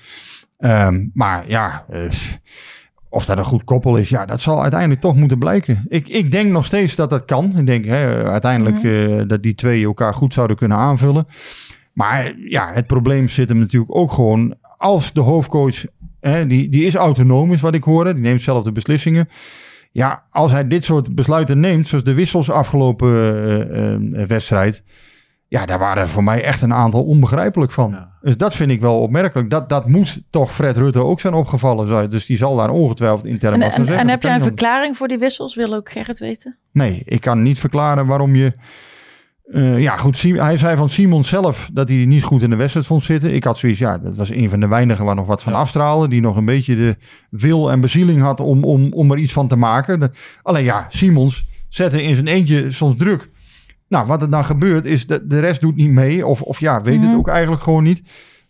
[0.58, 2.00] Ehm, maar ja, eh,
[3.08, 5.84] of dat een goed koppel is, ja, dat zal uiteindelijk toch moeten blijken.
[5.88, 7.58] Ik, ik denk nog steeds dat dat kan.
[7.58, 9.18] Ik denk hè, uiteindelijk Mhm.
[9.20, 11.26] eh, dat die twee elkaar goed zouden kunnen aanvullen.
[11.94, 15.84] Maar ja, het probleem zit hem natuurlijk ook gewoon als de hoofdcoach,
[16.20, 19.28] hè, die, die is autonoom, is wat ik hoorde, die neemt zelf de beslissingen.
[19.92, 24.82] Ja, als hij dit soort besluiten neemt, zoals de wissels afgelopen eh, eh, wedstrijd,
[25.48, 27.90] ja, daar waren voor mij echt een aantal onbegrijpelijk van.
[27.90, 28.12] Ja.
[28.20, 29.50] Dus dat vind ik wel opmerkelijk.
[29.50, 32.10] Dat, dat moet toch Fred Rutte ook zijn opgevallen.
[32.10, 34.02] Dus die zal daar ongetwijfeld intern wat van en, zeggen.
[34.02, 35.54] en heb jij een verklaring voor die wissels?
[35.54, 36.56] Wil ook Gerrit weten?
[36.72, 38.52] Nee, ik kan niet verklaren waarom je.
[39.44, 40.22] Eh, ja, goed.
[40.22, 43.34] Hij zei van Simon zelf dat hij niet goed in de wedstrijd vond zitten.
[43.34, 45.58] Ik had zoiets, ja, dat was een van de weinigen waar nog wat van Ja.
[45.58, 46.08] afstraalde.
[46.08, 46.96] Die nog een beetje de
[47.30, 50.00] wil en bezieling had om, om, om er iets van te maken.
[50.00, 50.10] De-
[50.42, 53.30] alleen ja, Simons zette in zijn eentje soms druk.
[53.88, 56.26] Nou, wat er dan gebeurt is dat de rest doet niet mee.
[56.26, 57.06] Of, of ja, weet Mhm.
[57.06, 58.02] het ook eigenlijk gewoon niet.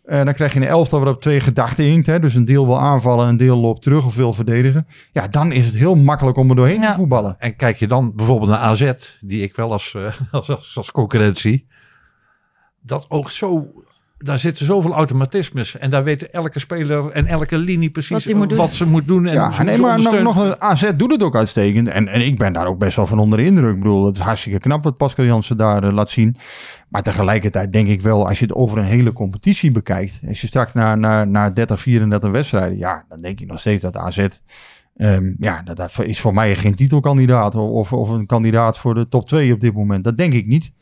[0.05, 2.07] Eh, dan krijg je een elftal waarop twee gedachten hinkt.
[2.07, 2.21] Hè?
[2.21, 4.87] Dus een deel wil aanvallen, een deel loopt terug of wil verdedigen.
[5.13, 6.91] Ja, dan is het heel makkelijk om er doorheen Ja.
[6.91, 7.37] te voetballen.
[7.39, 10.91] En kijk je dan bijvoorbeeld naar AZ, die ik wel als, eh, als, als, als
[10.91, 11.67] concurrentie,
[12.81, 13.73] dat oogt zo
[14.25, 15.79] daar zitten zoveel automatismes.
[15.79, 18.11] En daar weet elke speler en elke linie precies
[18.57, 19.27] Wat ze moet doen.
[19.27, 21.89] En Ja, ze- nee, maar nog een AZ doet het ook uitstekend.
[21.89, 23.73] En, en ik ben daar ook best wel van onder de indruk.
[23.75, 26.37] Ik bedoel, het is hartstikke knap wat Pascal Jansen daar eh, laat zien.
[26.89, 30.21] Maar tegelijkertijd denk ik wel, als je het over een hele competitie bekijkt.
[30.29, 32.79] Als je straks naar, naar, naar 30, 34 wedstrijden.
[32.79, 34.27] Ja, dan denk ik nog steeds dat AZ...
[34.97, 37.55] ehm, ja, dat, dat is voor mij geen titelkandidaat.
[37.55, 40.05] Of, of een kandidaat voor de top 2 op dit moment.
[40.05, 40.73] Dat denk ik niet.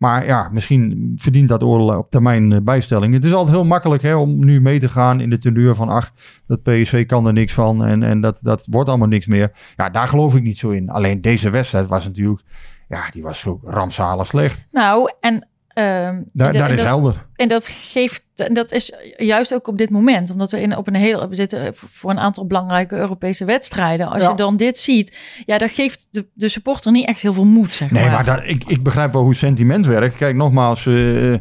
[0.00, 3.14] Maar ja, misschien verdient dat oordeel op termijn eh, bijstelling.
[3.14, 5.88] Het is altijd heel makkelijk hè, om nu mee te gaan in de teneur van...
[5.88, 6.12] ach,
[6.46, 9.52] dat PSV kan er niks van en, en dat, dat wordt allemaal niks meer.
[9.76, 10.90] Ja, daar geloof ik niet zo in.
[10.90, 12.42] Alleen deze wedstrijd was natuurlijk...
[12.88, 14.68] Ja, die was ook rampzalig slecht.
[14.72, 15.48] Nou, en...
[15.74, 17.26] ehm, Daar, en daar is dat, helder.
[17.36, 20.86] En dat geeft, en dat is juist ook op dit moment, omdat we in op
[20.86, 24.08] een heel, we zitten voor een aantal belangrijke Europese wedstrijden.
[24.08, 24.30] Als Ja.
[24.30, 27.72] je dan dit ziet, ja, dat geeft de, de supporter niet echt heel veel moed,
[27.72, 28.12] zeg Nee, maar.
[28.12, 30.16] maar dat, ik, ik begrijp wel hoe sentiment werkt.
[30.16, 30.86] Kijk, nogmaals...
[30.86, 31.32] eh,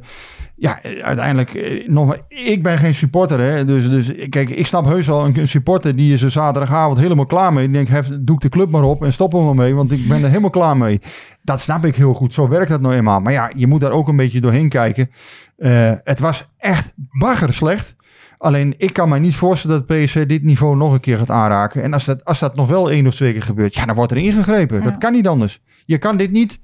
[0.60, 3.40] ja, eh, uiteindelijk, eh, nogmaals, ik ben geen supporter.
[3.40, 3.66] Hè?
[3.66, 7.26] Dus, dus kijk, ik snap heus wel een, een supporter die is er zaterdagavond helemaal
[7.26, 7.66] klaar mee.
[7.66, 9.92] Die denkt, hef, doe ik de club maar op en stop er maar mee, want
[9.92, 11.02] ik ben er helemaal klaar mee.
[11.42, 12.34] Dat snap ik heel goed.
[12.34, 13.20] Zo werkt dat nou eenmaal.
[13.20, 15.10] Maar ja, je moet daar ook een beetje doorheen kijken.
[15.58, 17.96] Eh, het was echt bagger slecht.
[18.38, 21.84] Alleen ik kan me niet voorstellen dat PSV dit niveau nog een keer gaat aanraken.
[21.84, 24.12] En als dat, als dat nog wel één of twee keer gebeurt, ja, dan wordt
[24.12, 24.78] er ingegrepen.
[24.78, 24.84] Ja.
[24.84, 25.62] Dat kan niet anders.
[25.86, 26.60] Je kan dit niet.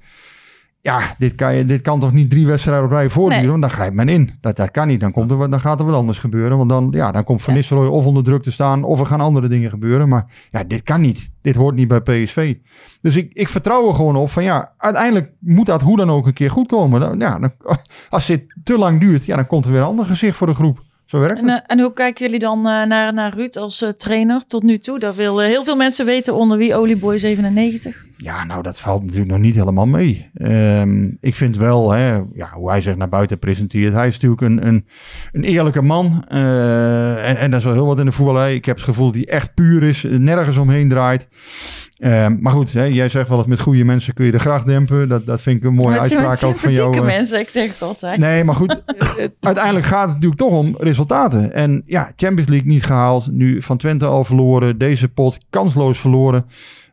[0.86, 3.42] Ja, dit kan, je, dit kan toch niet drie wedstrijden op rij voortduren?
[3.42, 3.50] Nee.
[3.50, 4.30] want Dan grijpt men in.
[4.40, 5.00] Dat, dat kan niet.
[5.00, 6.56] Dan, komt er, dan gaat er wat anders gebeuren.
[6.56, 7.54] Want dan, ja, dan komt Van.
[7.54, 8.84] Nistelrooy of onder druk te staan.
[8.84, 10.08] Of er gaan andere dingen gebeuren.
[10.08, 11.30] Maar ja, dit kan niet.
[11.40, 12.54] Dit hoort niet bij PSV.
[13.00, 16.26] Dus ik, ik vertrouw er gewoon op van ja, uiteindelijk moet dat hoe dan ook
[16.26, 17.00] een keer goed komen.
[17.00, 17.52] Dan, ja, dan,
[18.10, 20.54] als dit te lang duurt, ja, dan komt er weer een ander gezicht voor de
[20.54, 20.84] groep.
[21.06, 21.58] Zo werkt En, het.
[21.58, 24.78] eh, en hoe kijken jullie dan eh, naar, naar Ruud als eh, trainer tot nu
[24.78, 24.98] toe?
[24.98, 28.04] Dat willen heel veel mensen weten onder wie Olieboy 97.
[28.16, 30.30] Ja, nou, dat valt natuurlijk nog niet helemaal mee.
[30.34, 33.92] Ehm, ik vind wel, hè, ja, hoe hij zich naar buiten presenteert.
[33.92, 34.86] Hij is natuurlijk een, een,
[35.32, 36.24] een eerlijke man.
[36.28, 38.54] en, en dat is wel heel wat in de voetballerij.
[38.54, 41.28] Ik heb het gevoel dat hij echt puur is, nergens omheen draait.
[41.96, 44.66] Ehm, maar goed, hè, jij zegt wel eens met goede mensen kun je de gracht
[44.66, 45.08] dempen.
[45.08, 46.96] Dat, dat vind ik een mooie Met- uitspraak met altijd van jou.
[46.98, 47.04] eh.
[47.04, 48.18] mensen, ik zeg het altijd.
[48.18, 48.82] Nee, maar goed,
[49.16, 51.52] het- uiteindelijk gaat het natuurlijk toch om resultaten.
[51.52, 53.28] En ja, Champions League niet gehaald.
[53.32, 54.78] Nu van Twente al verloren.
[54.78, 56.44] Deze pot kansloos verloren.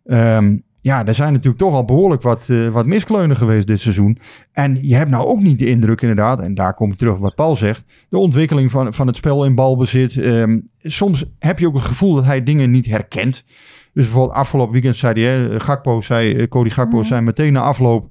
[0.05, 4.17] Ehm, ja, er zijn natuurlijk toch al behoorlijk wat, eh, wat miskleunen geweest dit seizoen.
[4.51, 7.19] En je hebt nou ook niet de indruk inderdaad, en daar kom ik terug op
[7.21, 10.17] wat Paul zegt, de ontwikkeling van, van het spel in balbezit.
[10.17, 13.43] Ehm, soms heb je ook het gevoel dat hij dingen niet herkent.
[13.93, 17.05] Dus bijvoorbeeld afgelopen weekend zei hij, hè, Gakpo zei, eh, Cody Gakpo Mhm.
[17.07, 18.09] zei meteen na afloop,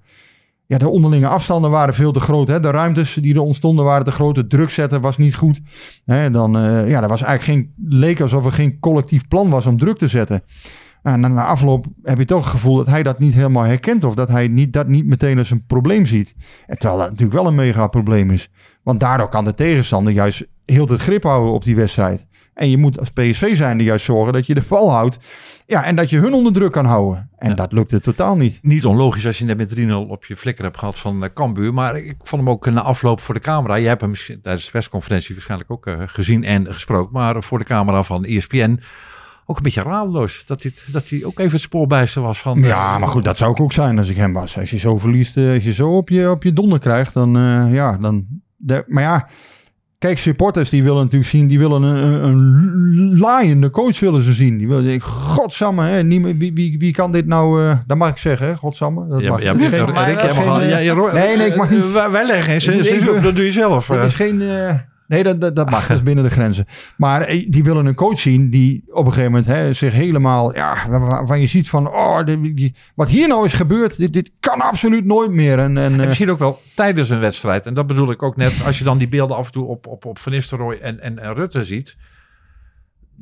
[0.66, 2.48] ja, de onderlinge afstanden waren veel te groot.
[2.48, 2.60] Hè?
[2.60, 4.34] De ruimtes die er ontstonden waren te groot.
[4.34, 5.60] De druk zetten was niet goed.
[6.04, 6.30] Hè?
[6.30, 9.78] Dan, eh, ja, er was eigenlijk geen, leek alsof er geen collectief plan was om
[9.78, 10.42] druk te zetten.
[11.02, 14.04] En na, na afloop heb je toch het gevoel dat hij dat niet helemaal herkent.
[14.04, 16.34] Of dat hij niet, dat niet meteen als een probleem ziet.
[16.66, 18.50] En terwijl dat natuurlijk wel een mega probleem is.
[18.82, 22.26] Want daardoor kan de tegenstander juist heel het grip houden op die wedstrijd.
[22.54, 25.18] En je moet als PSV zijnde juist zorgen dat je de bal houdt.
[25.66, 27.30] Ja, en dat je hun onder druk kan houden.
[27.36, 27.54] En Ja.
[27.54, 28.58] dat lukte totaal niet.
[28.62, 31.74] Niet onlogisch als je net met 3-0 op je flikker hebt gehad van uh, Cambuur.
[31.74, 33.74] Maar ik vond hem ook na afloop voor de camera.
[33.74, 34.12] Je hebt hem
[34.42, 37.12] tijdens de persconferentie waarschijnlijk ook eh, gezien en gesproken.
[37.12, 38.80] Maar voor de camera van ESPN
[39.46, 40.46] ook een beetje radeloos.
[40.46, 42.62] Dat hij, dat hij ook even het spoorbijster was van...
[42.62, 44.58] Ja, eh, maar goed, dat zou ik ook zijn als ik hem was.
[44.58, 47.36] Als je zo verliest, eh, als je zo op je, op je donder krijgt, dan
[47.36, 48.26] eh, ja, dan.
[48.56, 49.28] De, maar ja,
[50.02, 54.58] kijk, supporters die willen natuurlijk zien, die willen een, een, laaiende coach willen ze zien.
[54.58, 58.10] Die willen zeggen, godsamme, hè, niemand, wie, wie, wie kan dit nou, eh, dat mag
[58.10, 59.08] ik zeggen, hè, godsamme.
[59.08, 59.42] Dat Ja, mag.
[59.42, 59.70] ja, geen-
[60.04, 63.10] Rick, geen, eh, ja, nee, nee, ik mag niet- eh, Wij, leggen geen Ik zin
[63.10, 63.86] op, dat doe je zelf.
[63.86, 64.04] Dat eh.
[64.04, 64.42] is geen.
[65.12, 65.86] Nee, dat, dat, dat mag.
[65.86, 66.64] Dat is binnen de grenzen.
[66.96, 70.54] Maar eh, die willen een coach zien die op een gegeven moment hè, zich helemaal.
[70.54, 71.88] Ja, waar- waarvan je ziet van.
[71.88, 73.96] Oh, dit- wat hier nou is gebeurd.
[73.98, 75.58] Dit, dit kan absoluut nooit meer.
[75.58, 77.66] En, en, En eh, misschien ook wel tijdens een wedstrijd.
[77.66, 78.52] En dat bedoel ik ook net.
[78.66, 81.18] Als je dan die beelden af en toe op, op, op Van Nistelrooy en, en,
[81.18, 81.96] en Rutte ziet.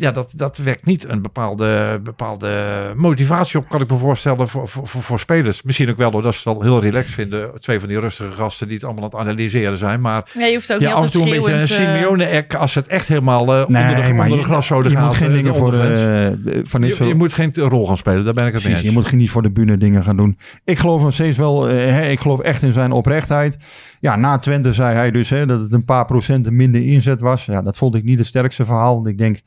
[0.00, 4.68] Ja, dat, dat wekt niet een bepaalde, bepaalde motivatie op, kan ik me voorstellen, voor,
[4.68, 5.62] voor, voor, voor spelers.
[5.62, 7.60] Misschien ook wel doordat ze het wel heel relaxed vinden.
[7.60, 10.00] Twee van die rustige gasten die het allemaal aan het analyseren zijn.
[10.00, 12.54] Maar Ja, je hoeft ook ja, niet af en toe een beetje een eh, Simeone-ek
[12.54, 15.04] als het echt helemaal eh, nee, onder de, maar onder de gaat.
[15.04, 16.44] moet geen eh, dingen voor de, ondergrens.
[16.44, 18.94] de- van je, moet geen rol gaan spelen, daar ben ik het mee Precies, eens.
[18.94, 20.38] je moet niet voor de bühne dingen gaan doen.
[20.64, 23.56] Ik geloof nog steeds wel, hè, ik geloof echt in zijn oprechtheid.
[24.00, 27.44] Ja, na Twente zei hij dus hè, dat het een paar procenten minder inzet was.
[27.44, 28.94] Ja, dat vond ik niet het sterkste verhaal.
[28.94, 29.40] Want ik denk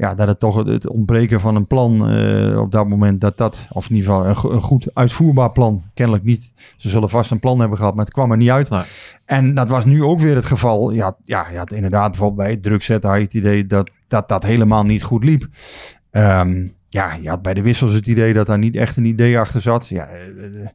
[0.00, 3.66] ja, dat het toch het- ontbreken van een plan eh, op dat moment, dat dat,
[3.72, 6.52] of in ieder geval een, go- een goed uitvoerbaar plan, kennelijk niet.
[6.76, 8.70] Ze zullen vast een plan hebben gehad, maar het kwam er niet uit.
[8.70, 8.82] Nee.
[9.24, 10.90] En dat was nu ook weer het geval.
[10.90, 13.90] Ja, ja, je had inderdaad bijvoorbeeld bij het druk zetten had je het idee dat
[14.08, 15.46] dat, dat helemaal niet goed liep.
[16.10, 19.38] Ehm, ja, je had bij de wissels het idee dat daar niet echt een idee
[19.38, 19.88] achter zat.
[19.88, 20.68] Ja, eh, eh,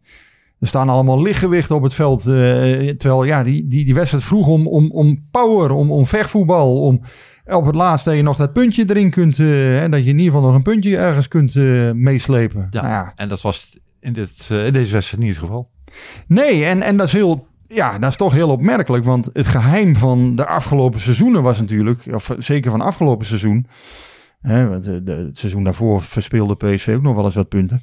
[0.60, 2.22] Er staan allemaal lichtgewichten op het veld.
[2.24, 6.82] terwijl ja, die, die, die wedstrijd vroeg om, om, om power, om, om vechtvoetbal.
[6.82, 7.02] Om
[7.46, 9.40] op het laatst dat je nog dat puntje erin kunt.
[9.40, 12.68] eh, hè, dat je in ieder geval nog een puntje ergens kunt eh, meeslepen.
[12.70, 15.70] Ja, Nou ja, En dat was in, dit, eh, in deze wedstrijd niet het geval.
[16.28, 17.48] Nee, en, en dat is heel.
[17.68, 19.04] Ja, dat is toch heel opmerkelijk.
[19.04, 22.04] Want het geheim van de afgelopen seizoenen was natuurlijk.
[22.12, 23.68] Of zeker van afgelopen seizoen.
[24.42, 27.82] Hè, want de, de- het seizoen daarvoor verspeelde PSV ook nog wel eens wat punten.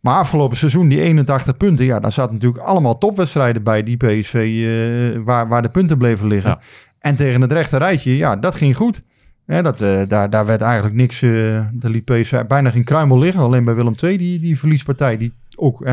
[0.00, 1.84] Maar afgelopen seizoen, die 81 punten.
[1.84, 4.34] Ja, daar zaten natuurlijk allemaal topwedstrijden bij die PSV.
[4.34, 6.50] eh, waar, waar de punten bleven liggen.
[6.50, 6.60] Ja.
[6.98, 9.02] En tegen het rechte rijtje, ja, dat ging goed.
[9.46, 11.22] Dat, eh, daar, daar werd eigenlijk niks.
[11.22, 13.42] eh daar liet PSV bijna geen kruimel liggen.
[13.42, 15.16] Alleen bij Willem II, die, die verliespartij.
[15.16, 15.88] Die ook.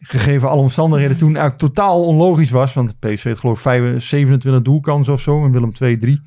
[0.00, 2.74] Gegeven alle omstandigheden toen eigenlijk totaal onlogisch was.
[2.74, 6.22] Want PSV had geloof ik vijf- 27 doelkansen of zo en Willem 2 3.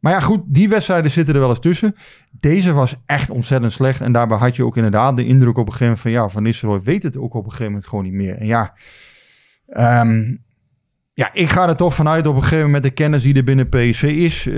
[0.00, 1.94] Maar ja, goed, die wedstrijden zitten er wel eens tussen.
[2.30, 4.00] Deze was echt ontzettend slecht.
[4.00, 6.10] En daarbij had je ook inderdaad de indruk op een gegeven moment van...
[6.10, 8.36] ja, Van Nistelrooy weet het ook op een gegeven moment gewoon niet meer.
[8.36, 8.74] En ja,
[9.66, 10.34] ehm,
[11.14, 12.82] ja ik ga er toch vanuit op een gegeven moment...
[12.82, 14.46] de kennis die er binnen PSV is...
[14.46, 14.54] eh,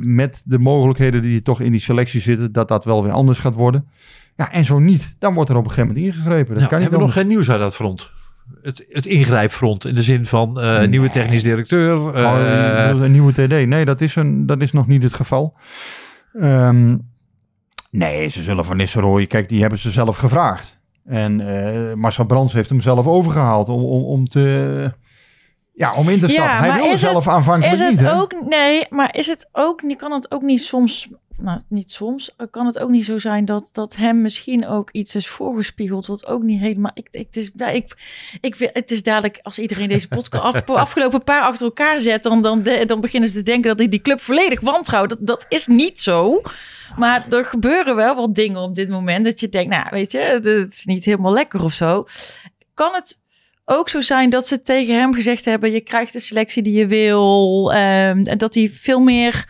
[0.00, 2.52] met de mogelijkheden die toch in die selectie zitten...
[2.52, 3.88] dat dat wel weer anders gaat worden.
[4.36, 6.46] Ja, en zo niet, dan wordt er op een gegeven moment ingegrepen.
[6.48, 8.10] Dat Nou, kan niet hebben we nog geen nieuws uit dat front?
[8.62, 10.86] Het, het ingrijpfront in de zin van eh, Nee.
[10.88, 11.98] nieuwe technisch directeur.
[12.00, 13.66] Oh, eh, een nieuwe TD.
[13.66, 15.56] Nee, dat is, een, dat is nog niet het geval.
[16.32, 16.96] Ehm,
[17.90, 19.26] nee, ze zullen Van Nistelrooy...
[19.26, 20.78] Kijk, die hebben ze zelf gevraagd.
[21.04, 21.36] En
[21.98, 24.92] Marcel Brands heeft hem zelf overgehaald om, om, om te...
[25.76, 26.56] Ja, om in te stappen.
[26.56, 28.12] Hij wilde zelf het- aanvankelijk Is het niet, hè?
[28.20, 32.34] ook, nee, maar is het ook, niet- kan het ook niet soms, nou niet soms,
[32.50, 36.26] kan het ook niet zo zijn dat, dat hem misschien ook iets is voorgespiegeld wat
[36.26, 37.96] ook niet helemaal, ik, ik, het, is, ja, ik,
[38.40, 42.42] ik, het is dadelijk, als iedereen deze podcast af, afgelopen paar achter elkaar zet, dan,
[42.42, 45.08] dan, dan beginnen ze te denken dat hij die club volledig wantrouwt.
[45.08, 46.40] Dat, dat is niet zo.
[46.96, 50.18] Maar er gebeuren wel wat dingen op dit moment dat je denkt, nou weet je,
[50.18, 52.06] het is niet helemaal lekker of zo.
[52.74, 53.22] Kan het
[53.64, 56.86] ook zo zijn dat ze tegen hem gezegd hebben: je krijgt de selectie die je
[56.86, 57.72] wil.
[57.72, 59.44] ehm, en dat hij veel meer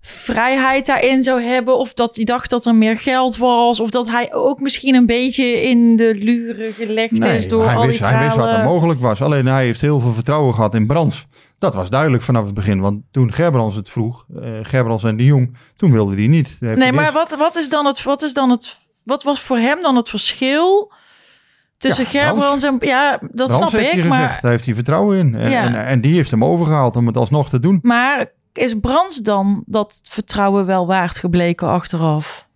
[0.00, 1.78] vrijheid daarin zou hebben.
[1.78, 3.80] Of dat hij dacht dat er meer geld was.
[3.80, 7.86] Of dat hij ook misschien een beetje in de luren gelegd is door hij, al
[7.86, 9.22] wist, die hij wist wat er mogelijk was.
[9.22, 11.26] Alleen hij heeft heel veel vertrouwen gehad in Brands.
[11.58, 12.80] Dat was duidelijk vanaf het begin.
[12.80, 16.56] Want toen Gerbrands het vroeg, eh Gerbrands en de Jong, toen wilde hij niet.
[16.60, 18.02] Heeft Nee, maar eerst- wat, wat is dan het...
[18.02, 18.76] Wat is dan het...
[19.02, 20.92] Wat was voor hem dan het verschil
[21.88, 22.76] tussen Ja, Gerbrands en...
[22.80, 24.20] Ja, dat snap heeft ik, hij maar...
[24.22, 24.42] gezegd.
[24.42, 25.34] Daar heeft hij vertrouwen in.
[25.34, 25.62] En, Ja.
[25.62, 27.78] en, en die heeft hem overgehaald om het alsnog te doen.
[27.82, 32.46] Maar is Brands dan dat vertrouwen wel waard gebleken achteraf?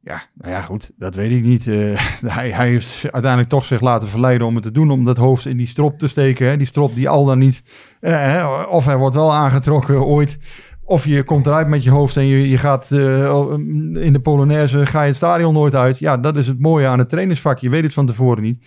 [0.00, 1.66] Ja, nou ja, goed, dat weet ik niet.
[1.66, 1.76] Eh,
[2.36, 5.46] hij, hij heeft uiteindelijk toch zich laten verleiden om het te doen, om dat hoofd
[5.46, 6.46] in die strop te steken.
[6.46, 6.56] Hè?
[6.56, 7.62] Die strop die al dan niet,
[8.00, 10.38] eh, of hij wordt wel aangetrokken ooit,
[10.86, 13.52] of je komt eruit met je hoofd en je, je gaat eh,
[13.92, 15.98] in de Polonaise, ga je het stadion nooit uit.
[15.98, 18.64] Ja, dat is het mooie aan het trainersvak, je weet het van tevoren niet.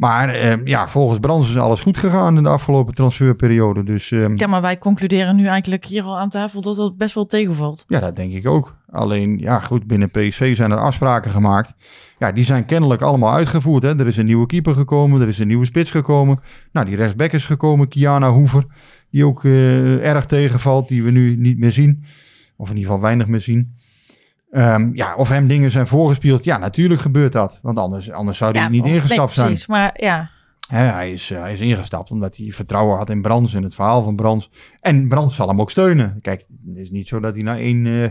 [0.00, 3.82] Maar eh, ja, volgens Brands is alles goed gegaan in de afgelopen transferperiode.
[3.82, 7.14] Dus eh, Ja, maar wij concluderen nu eigenlijk hier al aan tafel dat dat best
[7.14, 7.84] wel tegenvalt.
[7.86, 8.76] Ja, dat denk ik ook.
[8.90, 11.74] Alleen, ja goed, binnen PSV zijn er afspraken gemaakt.
[12.18, 13.82] Ja, die zijn kennelijk allemaal uitgevoerd.
[13.82, 13.98] Hè.
[13.98, 16.40] Er is een nieuwe keeper gekomen, er is een nieuwe spits gekomen.
[16.72, 18.64] Nou, die rechtsback is gekomen, Kiana Hoever.
[19.10, 22.04] Die ook eh, erg tegenvalt, die we nu niet meer zien.
[22.56, 23.74] Of in ieder geval weinig meer zien.
[24.50, 26.44] Ehm, ja, of hem dingen zijn voorgespeeld.
[26.44, 27.58] Ja, natuurlijk gebeurt dat.
[27.62, 29.46] Want anders, anders zou hij ja, niet ingestapt zijn.
[29.46, 30.30] precies, Maar ja,
[30.68, 34.02] hij, is, eh, hij is ingestapt omdat hij vertrouwen had in Brands en het verhaal
[34.02, 34.50] van Brands.
[34.80, 36.18] En Brands zal hem ook steunen.
[36.22, 38.08] Kijk, het is niet zo dat hij na één eh,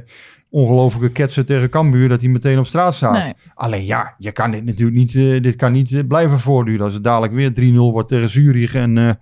[0.49, 2.09] ongelofelijke ketsen tegen Cambuur...
[2.09, 3.23] dat hij meteen op straat staat.
[3.23, 3.33] nee.
[3.53, 6.83] Alleen ja, je kan dit natuurlijk niet, dit kan niet blijven voortduren.
[6.83, 9.19] Als het dadelijk weer 3-0 wordt tegen Zurich en,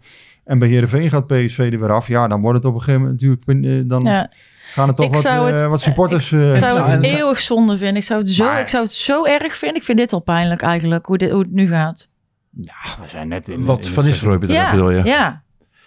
[0.48, 2.08] en bij Heerenveen gaat PSV er weer af.
[2.08, 3.66] Ja, dan wordt het op een gegeven moment natuurlijk...
[3.66, 4.32] eh, dan Ja.
[4.72, 6.32] gaan er toch Ik wat, zou het- eh, wat supporters...
[6.32, 7.96] eh, Ik zou Nou, het eeuwig zonde vinden.
[7.98, 9.78] Ik zou het, zo, Maar- ik zou het zo erg vinden.
[9.78, 12.10] Ik vind dit al pijnlijk eigenlijk, hoe, dit, hoe het nu gaat.
[12.62, 13.66] ja, we zijn net in...
[13.66, 15.04] wat in Van het Nistelrooy betreft Ja, bedoel je?
[15.04, 15.44] ja,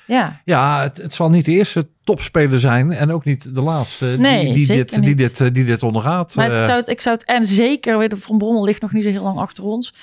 [0.07, 0.41] ja.
[0.45, 4.55] Ja, het, het zal niet de eerste topspeler zijn en ook niet de laatste Nee,
[4.55, 6.35] die, dit, die, dit, eh, die dit ondergaat.
[6.35, 9.05] Maar Eh, het zou het, ik zou het, en zeker, Van Bommel ligt nog niet
[9.05, 9.95] zo heel lang achter ons.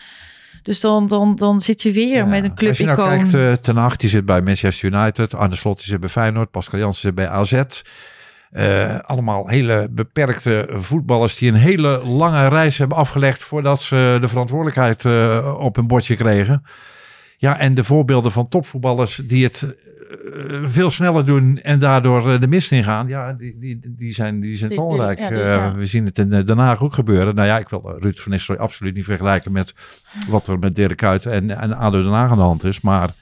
[0.68, 2.26] Dus dan, dan, dan zit je weer ja.
[2.26, 5.56] met een Als je nou kijkt, eh, Ten Hag die zit bij Manchester United, Arne
[5.56, 7.64] Slot die zit bij Feyenoord, Pascal Jansen zit bij AZ.
[8.52, 14.28] Eh, allemaal hele beperkte voetballers die een hele lange reis hebben afgelegd voordat ze de
[14.28, 16.64] verantwoordelijkheid eh, op hun bordje kregen.
[17.38, 19.76] Ja, en de voorbeelden van topvoetballers die het
[20.63, 24.56] veel sneller doen en daardoor eh, de mist ingaan, ja, die, die, die zijn, die
[24.56, 25.20] zijn talrijk.
[25.20, 25.74] ja, Eh, ja.
[25.74, 27.36] We zien het in eh, Den Haag ook gebeuren.
[27.36, 29.74] Nou ja, ik wil eh, Ruud van Nistelrooy absoluut niet vergelijken met
[30.28, 32.82] wat er met Dirk Kuyt en, en ADO Den Haag aan de hand is.
[32.82, 33.13] Maar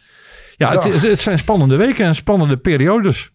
[0.58, 0.82] ja, Ja.
[0.82, 3.32] Het, het zijn spannende weken en spannende periodes.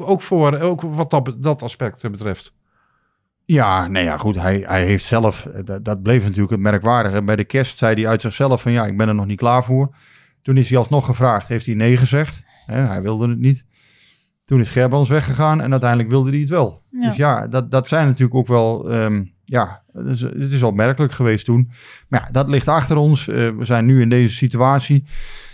[0.00, 2.52] Ook, voor, ook wat dat, dat aspect betreft.
[3.44, 4.40] Ja, nee, ja, goed.
[4.40, 7.22] Hij, hij heeft zelf, eh, dat, dat bleef natuurlijk het merkwaardige.
[7.22, 9.64] Bij de kerst zei hij uit zichzelf van ja, ik ben er nog niet klaar
[9.64, 9.94] voor.
[10.42, 12.42] Toen is hij alsnog gevraagd, heeft hij nee gezegd.
[12.72, 13.64] Hè, hij wilde het niet.
[14.44, 16.80] Toen is Gerbrands weggegaan en uiteindelijk wilde hij het wel.
[16.90, 17.06] Ja.
[17.06, 21.12] Dus ja, dat, dat zijn natuurlijk ook wel, ehm, ja, het is, het is opmerkelijk
[21.12, 21.70] geweest toen.
[22.08, 23.28] Maar ja, dat ligt achter ons.
[23.28, 25.04] Eh, we zijn nu in deze situatie.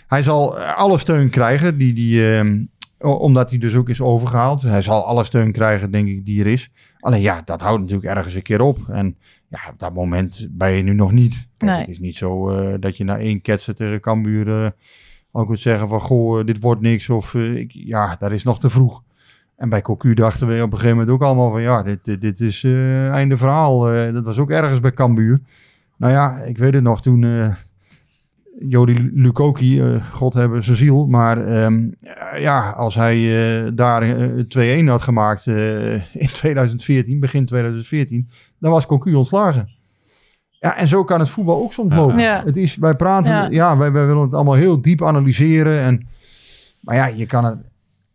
[0.07, 2.64] Hij zal alle steun krijgen, die, die, ehm,
[2.98, 4.62] omdat hij dus ook is overgehaald.
[4.62, 6.70] Hij zal alle steun krijgen, denk ik, die er is.
[7.00, 8.88] Alleen ja, dat houdt natuurlijk ergens een keer op.
[8.88, 9.16] En
[9.48, 11.46] ja, op dat moment ben je nu nog niet.
[11.57, 11.81] Kijk, Nee.
[11.81, 14.70] Het is niet zo eh, dat je na één ketsen tegen Cambuur eh,
[15.35, 16.01] al kunt zeggen van...
[16.01, 17.11] Goh, eh, dit wordt niks.
[17.11, 19.03] Of eh, ik, ja, dat is nog te vroeg.
[19.57, 21.62] En bij Cocu dachten we op een gegeven moment ook allemaal van...
[21.62, 23.81] Ja, dit, dit, is eh einde verhaal.
[24.12, 25.40] Dat was ook ergens bij Cambuur.
[25.97, 27.25] Nou ja, ik weet het nog toen...
[27.25, 27.55] eh
[28.59, 31.07] Jody Lukoki, God hebben zijn ziel.
[31.07, 38.29] Maar ehm, eh, ja, als hij daar eh, 2-1 had gemaakt in 2014, begin 2014,
[38.59, 39.68] dan was Cocu ontslagen.
[40.64, 42.18] Ja, en zo kan het voetbal ook soms lopen.
[42.18, 42.42] Ja.
[42.44, 43.46] Het is, wij praten, Ja.
[43.50, 45.81] ja, wij, wij willen het allemaal heel diep analyseren.
[45.81, 46.07] En,
[46.81, 47.59] maar ja, je kan het.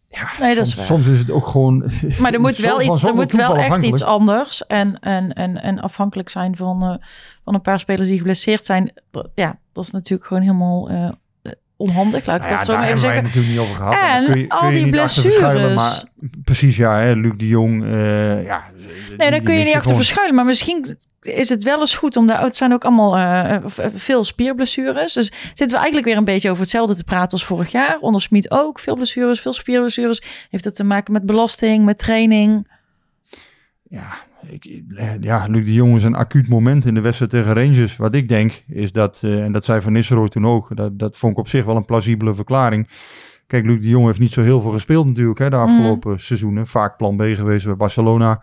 [0.06, 0.98] Ja, Nee, dat is soms, waar.
[0.98, 1.78] soms is het ook gewoon.
[2.22, 4.66] Maar er moet wel, iets, er moet wel echt iets anders.
[4.68, 6.96] En, en, en, en afhankelijk zijn van, eh,
[7.44, 8.92] van een paar spelers die geblesseerd zijn.
[9.12, 11.10] Dat- Ja, dat is natuurlijk gewoon helemaal eh,
[11.80, 12.26] onhandig.
[12.26, 13.24] Laat ik Nou ja, dat zo maar even wij het zeggen.
[13.24, 13.94] natuurlijk niet over gehad.
[13.94, 15.74] En, kun je, al kun je die niet achter verschuilen.
[15.74, 16.04] blessures.
[16.24, 17.84] Maar precies, ja, hè, Luc de Jong.
[17.84, 18.64] eh, ja,
[19.18, 20.36] Nee, daar kun je niet achter verschuilen.
[20.36, 22.42] Maar misschien is het wel eens goed om daar...
[22.42, 23.64] Het zijn ook allemaal eh, eh,
[23.96, 25.14] veel spierblessures.
[25.14, 27.98] Dus zitten we eigenlijk weer een beetje over hetzelfde te praten als vorig jaar.
[28.00, 28.80] Onder Smit ook.
[28.80, 30.48] Veel blessures, veel spierblessures.
[30.50, 32.72] Heeft het te maken met belasting, met training?
[33.90, 34.08] Ja,
[34.50, 34.82] ik,
[35.22, 37.98] ja, Luc de Jong is een acuut moment in de wedstrijd tegen Rangers.
[37.98, 41.18] Wat ik denk is dat, eh, en dat zei Van Nistelrooy toen ook, dat, dat
[41.18, 42.88] vond ik op zich wel een plausibele verklaring.
[43.48, 46.68] Kijk, Luc de Jong heeft niet zo heel veel gespeeld natuurlijk hè, de afgelopen seizoenen.
[46.68, 48.42] Vaak plan B geweest bij Barcelona.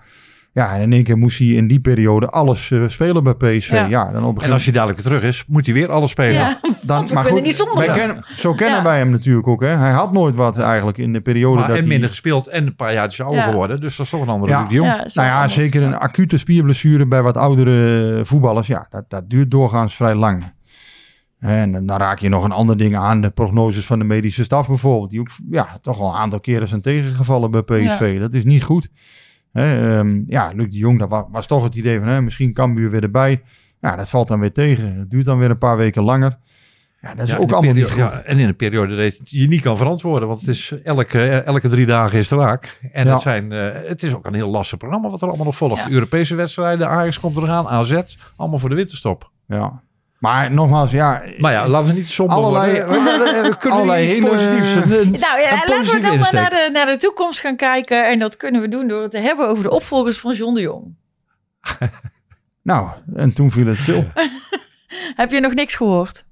[0.57, 3.71] Ja, en in één keer moest hij in die periode alles eh, spelen bij PSV.
[3.71, 3.87] Ja.
[3.87, 4.12] Ja.
[4.12, 6.33] dan op een En als hij dadelijk weer terug is, moet hij weer alles spelen.
[6.33, 7.95] Ja, dan, we kunnen niet zonder wij hem.
[7.95, 8.83] kennen, zo kennen Ja.
[8.85, 9.62] wij hem natuurlijk ook.
[9.62, 9.69] Hè.
[9.69, 11.90] Hij had nooit wat eigenlijk in de periode Maar, dat en hij...
[11.90, 13.49] minder gespeeld en een paar jaar ouder Ja.
[13.49, 13.81] geworden.
[13.81, 14.66] Dus dat is toch een andere Ja.
[14.69, 14.88] Jong.
[14.88, 15.55] Nou ja, anders.
[15.55, 18.66] zeker een acute spierblessure bij wat oudere voetballers.
[18.66, 20.45] Ja, dat, dat duurt doorgaans vrij lang.
[21.38, 23.21] En dan raak je nog een ander ding aan.
[23.21, 25.11] De prognoses van de medische staf bijvoorbeeld.
[25.11, 28.21] Die ook ja, toch wel een aantal keren zijn tegengevallen bij PSV.
[28.21, 28.88] Dat is niet goed.
[29.57, 32.09] Hè, ehm, ja, Luc de Jong, dat was, was toch het idee van...
[32.09, 33.42] Hè, misschien Cambuur weer erbij.
[33.81, 34.99] Ja, dat valt dan weer tegen.
[34.99, 36.38] Het duurt dan weer een paar weken langer.
[37.01, 38.12] Ja, dat is Ja, ook allemaal niet periode- goed.
[38.12, 40.29] ja, en in een periode dat je je niet kan verantwoorden.
[40.29, 42.81] Want het is elke, elke drie dagen is het raak.
[42.92, 43.12] En Ja.
[43.12, 45.85] het, zijn, eh, het is ook een heel lastig programma wat er allemaal nog volgt.
[45.85, 45.90] Ja.
[45.90, 48.03] Europese wedstrijden, Ajax komt eraan, AZ.
[48.37, 49.31] Allemaal voor de winterstop.
[49.47, 49.83] Ja.
[50.18, 51.22] Maar nogmaals, ja...
[51.38, 53.05] Maar ja, laten we niet somber Allerlei- worden.
[53.05, 54.74] We, we- kunnen allerlei iets hele- positiefs.
[54.74, 58.09] Een, een- Nou ja, laten we dan maar naar de, naar de toekomst gaan kijken.
[58.11, 60.61] En dat kunnen we doen door het te hebben over de opvolgers van John de
[60.61, 60.94] Jong.
[62.62, 64.05] Nou, en toen viel het stil.
[65.16, 66.24] Heb je nog niks gehoord?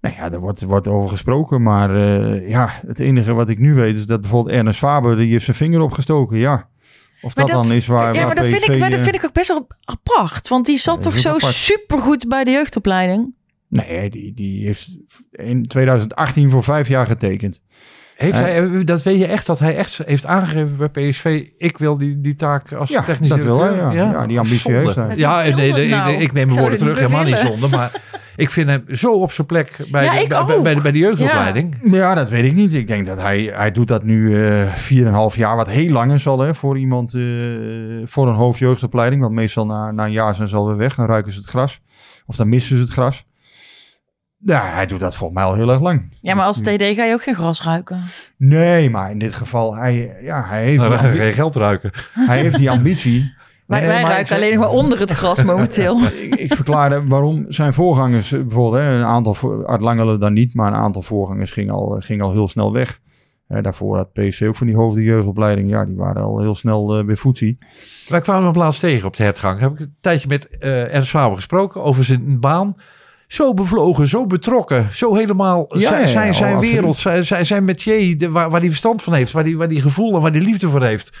[0.00, 3.74] Nou ja, er wordt, wordt over gesproken, maar eh, ja, het enige wat ik nu
[3.74, 6.68] weet is dat bijvoorbeeld Ernest Faber, die heeft zijn vinger opgestoken, ja.
[7.24, 9.04] Of Maar dat, dat- dan is waar, ja, maar dat, vind ik, maar dat eh,
[9.04, 10.48] vind ik ook best wel apart.
[10.48, 11.54] Want die zat toch zo apart.
[11.54, 13.34] supergoed bij de jeugdopleiding.
[13.68, 14.96] Nee, die, die heeft
[15.30, 17.60] in 2018 voor vijf jaar getekend.
[18.16, 21.46] Heeft Eh, hij, dat weet je echt, dat hij echt heeft aangegeven bij PSV.
[21.56, 24.02] Ik wil die, die taak als Ja, technisch dat wil hij, directeur.
[24.02, 24.10] ja.
[24.12, 24.78] Ja, die ambitie Zonde.
[24.78, 25.16] heeft hij.
[25.16, 26.10] Ja, nee, nee, nou?
[26.10, 27.68] nee, ik neem mijn woorden terug, helemaal niet zonde.
[27.68, 27.90] Maar
[28.36, 30.98] ik vind hem zo op zijn plek bij, Ja, de, bij, bij, de, bij de
[30.98, 31.76] jeugdopleiding.
[31.84, 32.72] Ja, dat weet ik niet.
[32.74, 34.72] Ik denk dat hij, hij doet dat nu eh
[35.32, 37.22] 4,5 jaar, wat heel lang is al hè, voor iemand, eh,
[38.04, 39.22] voor een hoofdjeugdopleiding.
[39.22, 41.80] Want meestal na, na een jaar zijn ze alweer weg, dan ruiken ze het gras.
[42.26, 43.24] Of dan missen ze het gras.
[44.46, 46.12] Ja, hij doet dat volgens mij al heel erg lang.
[46.20, 48.00] Ja, maar als Dus TD ga je ook geen gras ruiken.
[48.36, 51.24] Nee, maar in dit geval, hij, ja, hij, heeft, Nou, die dan ga je ambi-
[51.24, 51.90] geen geld ruiken.
[52.12, 53.20] hij heeft die ambitie.
[53.66, 55.98] Wij, Nee, wij maar ruiken ik- alleen nog maar onder het gras momenteel.
[56.22, 60.54] ik, ik verklaarde waarom zijn voorgangers, eh, bijvoorbeeld hè, een aantal, Art Langelen dan niet,
[60.54, 63.00] maar een aantal voorgangers ging al, ging al heel snel weg.
[63.46, 67.04] Eh, daarvoor had PSV ook van die hoofdjeugdopleiding, ja, die waren al heel snel eh
[67.04, 67.58] weer voetsie.
[68.08, 69.60] Wij kwamen hem laatst tegen op de hertgang.
[69.60, 72.76] Heb ik een tijdje met eh Ernst Faber gesproken over zijn baan.
[73.34, 77.46] Zo bevlogen, zo betrokken, zo helemaal Ja, zijn, ja, zijn, oh, zijn wereld, zijn, zijn,
[77.46, 80.20] zijn métier, de, waar, waar hij verstand van heeft, waar hij waar die gevoel en
[80.20, 81.16] waar hij liefde voor heeft.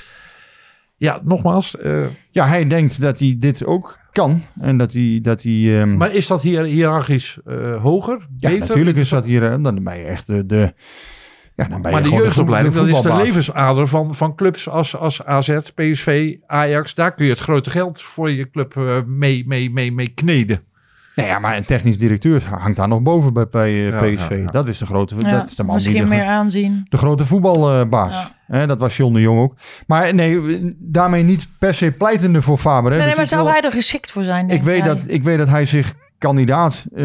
[0.96, 5.42] Ja, nogmaals, eh, Ja, hij denkt dat hij dit ook kan en dat hij, dat
[5.42, 8.26] hij ehm, maar is dat hier hiërarchisch eh, hoger?
[8.36, 8.68] ja, beter?
[8.68, 10.72] natuurlijk is dat hier, eh, dan ben je echt de, de
[11.54, 14.96] ja, dan ben je Maar de jeugdopleiding, dat is de levensader van, van clubs als,
[14.96, 16.94] als AZ, PSV, Ajax.
[16.94, 20.72] Daar kun je het grote geld voor je club mee, mee, mee, mee kneden.
[21.14, 24.30] Nee, ja, maar een technisch directeur hangt daar nog boven bij, bij eh, Ja, PSV.
[24.30, 24.44] ja, ja.
[24.50, 26.86] Dat is de grote, Ja, dat is de man die misschien de, meer aanzien.
[26.88, 28.32] de grote voetbalbaas.
[28.48, 28.56] Ja.
[28.56, 29.54] Hè, dat was John de Jong ook.
[29.86, 30.40] Maar nee,
[30.78, 32.90] daarmee niet per se pleitende voor Faber.
[32.90, 32.96] Hè.
[32.96, 34.50] Nee, nee, Dus maar zou wil- hij er geschikt voor zijn?
[34.50, 34.86] ik, weet jij?
[34.86, 37.04] dat, ik weet dat hij zich kandidaat eh,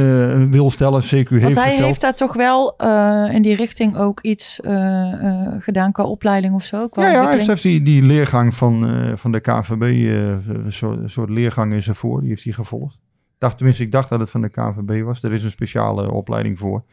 [0.50, 1.86] wil stellen, CQ heeft Want hij gesteld.
[1.88, 6.54] heeft daar toch wel eh, in die richting ook iets eh, eh, gedaan qua opleiding
[6.54, 6.88] of zo?
[6.88, 10.64] Qua Ja, ja hij heeft die, die leergang van, eh, van de KVB, eh, een,
[10.68, 13.00] soort, een soort leergang is ervoor, die heeft hij gevolgd.
[13.40, 15.24] Dacht, tenminste, ik dacht dat het van de KVB was.
[15.24, 16.84] Er is een speciale opleiding voor.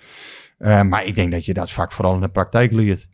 [0.59, 3.09] Eh, maar ik denk dat je dat vak vooral in de praktijk leert.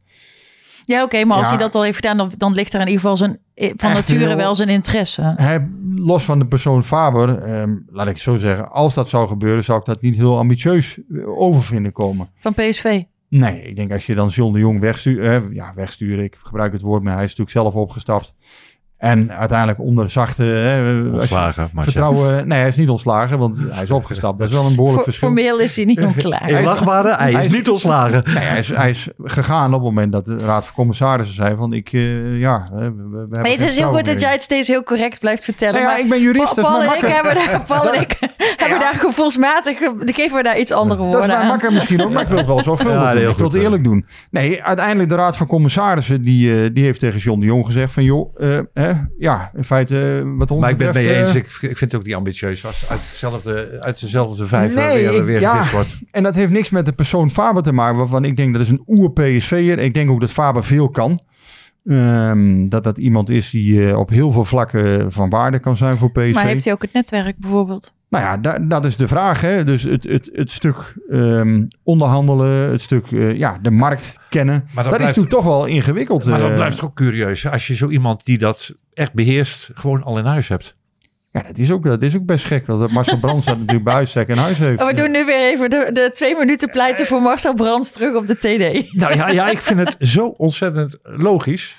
[0.84, 3.00] Ja, oké, maar als hij dat al heeft gedaan, dan, dan ligt er in ieder
[3.00, 5.32] geval zijn, eh, van nature heel- wel zijn interesse.
[5.36, 9.28] Hij, los van de persoon Faber, ehm, laat ik het zo zeggen, als dat zou
[9.28, 12.30] gebeuren, zou ik dat niet heel ambitieus eh, over vinden komen.
[12.38, 13.02] Van PSV.
[13.28, 16.82] Nee, ik denk als je dan John de Jong wegstuurt, ja, wegsturen, ik gebruik het
[16.82, 18.34] woord, maar hij is natuurlijk zelf opgestapt.
[19.02, 22.48] En uiteindelijk onder zachte hè, als je- Ontslagen, vertrouwen.
[22.48, 24.38] Nee, hij is niet ontslagen, want hij is opgestapt.
[24.38, 25.28] Dat is wel een behoorlijk verschil.
[25.28, 26.48] formeel is hij niet ontslagen.
[26.58, 28.22] In lachbare, hij hij is is- niet ontslagen.
[28.34, 31.56] Nee, hij, is, hij is gegaan op het moment dat de Raad van Commissarissen zei
[31.56, 34.32] van ik, eh, ja, we, we- we hebben Nee, het is heel goed dat jij
[34.32, 35.74] het steeds heel correct blijft vertellen.
[35.74, 38.00] Nou ja, maar ik ben jurist, is Paul mij en ik hebben daar, Paul en
[38.00, 38.18] ik
[38.56, 41.72] hebben daar gevoelsmatig, ge- die geven we daar iets andere Dat is woorden mijn makker
[41.72, 43.18] misschien ook, maar ik wil het wel zorgvuldig Ja, doen.
[43.20, 44.06] heel Ik wil het goed, eerlijk doen.
[44.30, 47.92] Nee, uiteindelijk de Raad van Commissarissen, die, eh, die heeft tegen John de Jong gezegd
[47.92, 51.14] van joh, eh, hè, ja, in feite eh, wat ons Maar ik ben het mee
[51.14, 51.30] eens.
[51.30, 55.08] eh, Ik, ik vind het ook niet ambitieus als uit, hetzelfde, uit dezelfde vijver Nee,
[55.08, 55.50] weer, weer ja.
[55.54, 55.96] gevist wordt.
[56.10, 58.68] En dat heeft niks met de persoon Faber te maken, waarvan ik denk dat is
[58.70, 59.78] een oer-PSV'er.
[59.78, 61.20] Ik denk ook dat Faber veel kan.
[61.86, 65.96] Ehm, dat dat iemand is die eh, op heel veel vlakken van waarde kan zijn
[65.96, 66.34] voor PSV.
[66.34, 67.92] Maar heeft hij ook het netwerk bijvoorbeeld?
[68.12, 69.40] Nou ja, da- dat is de vraag.
[69.40, 69.64] Hè?
[69.64, 74.68] Dus het, het, het stuk ehm, onderhandelen, het stuk eh, ja, de markt kennen.
[74.74, 76.24] Maar dat dat is natuurlijk toch wel ingewikkeld.
[76.24, 76.54] Maar dat eh.
[76.54, 77.46] blijft toch ook curieus.
[77.46, 80.76] Als je zo iemand die dat echt beheerst, gewoon al in huis hebt.
[81.30, 82.66] Ja, dat is, ook, dat is ook best gek.
[82.66, 84.84] Want Marcel Brands dat natuurlijk bij uitstek in huis heeft.
[84.84, 88.26] We doen nu weer even de, de twee minuten pleiten voor Marcel Brands terug op
[88.26, 88.92] de TD.
[88.92, 91.78] Nou ja, ja, ik vind het zo ontzettend logisch.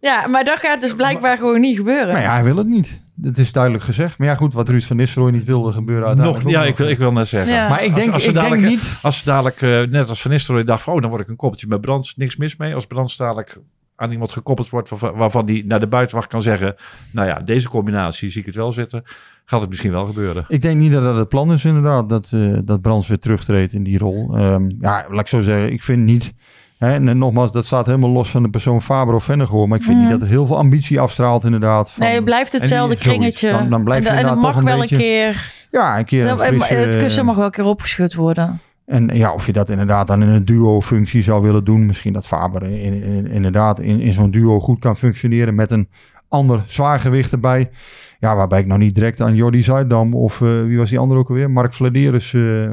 [0.00, 2.08] Ja, maar dat gaat dus blijkbaar gewoon niet gebeuren.
[2.08, 3.00] Nou ja, hij wil het niet.
[3.18, 4.18] Dat is duidelijk gezegd.
[4.18, 6.98] Maar ja, goed, wat Ruud van Nistelrooy niet wilde gebeuren Nog, ja, ik wil, ik
[6.98, 7.52] wil net zeggen.
[7.52, 7.68] Ja.
[7.68, 8.98] Maar ik Als- denk, als ze ik denk dadelijk- niet...
[9.02, 11.36] Als ze dadelijk, eh, net als Van Nistelrooy, dacht van, oh, dan word ik een
[11.36, 12.74] koppeltje met Brands, niks mis mee.
[12.74, 13.58] Als Brands dadelijk
[13.96, 16.74] aan iemand gekoppeld wordt waarvan, waarvan die naar de buitenwacht kan zeggen,
[17.10, 19.02] nou ja, deze combinatie zie ik het wel zitten,
[19.44, 20.44] gaat het misschien wel gebeuren.
[20.48, 23.72] Ik denk niet dat dat het plan is inderdaad, dat, eh dat Brands weer terugtreedt
[23.72, 24.36] in die rol.
[24.36, 26.32] Ehm, ja, laat ik zo zeggen, ik vind niet...
[26.78, 29.68] Hè, en, en nogmaals, dat staat helemaal los van de persoon Faber of Vennegoor.
[29.68, 31.90] Maar ik vind niet dat er heel veel ambitie afstraalt inderdaad.
[31.90, 33.50] Van, nee, het blijft hetzelfde kringetje.
[33.50, 34.94] Dan, dan blijft en, je en dat inderdaad mag toch een wel beetje...
[34.94, 35.54] een keer...
[35.70, 36.74] Ja, een keer een en- frisse...
[36.74, 38.60] het kussen mag wel een keer opgeschud worden.
[38.86, 41.86] En ja, of je dat inderdaad dan in een duo-functie zou willen doen.
[41.86, 45.88] Misschien dat Faber in, in- inderdaad in, in zo'n duo goed kan functioneren met een
[46.28, 47.70] ander zwaargewicht erbij.
[48.18, 51.20] Ja, waarbij ik nou niet direct aan Jordi Zuidam of eh, wie was die andere
[51.20, 51.50] ook alweer?
[51.50, 52.34] Mark Vladeris.
[52.34, 52.70] eh eh,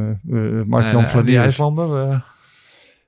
[0.65, 1.37] Mark Jan eh, die Vladeris.
[1.37, 2.19] IJslander, eh,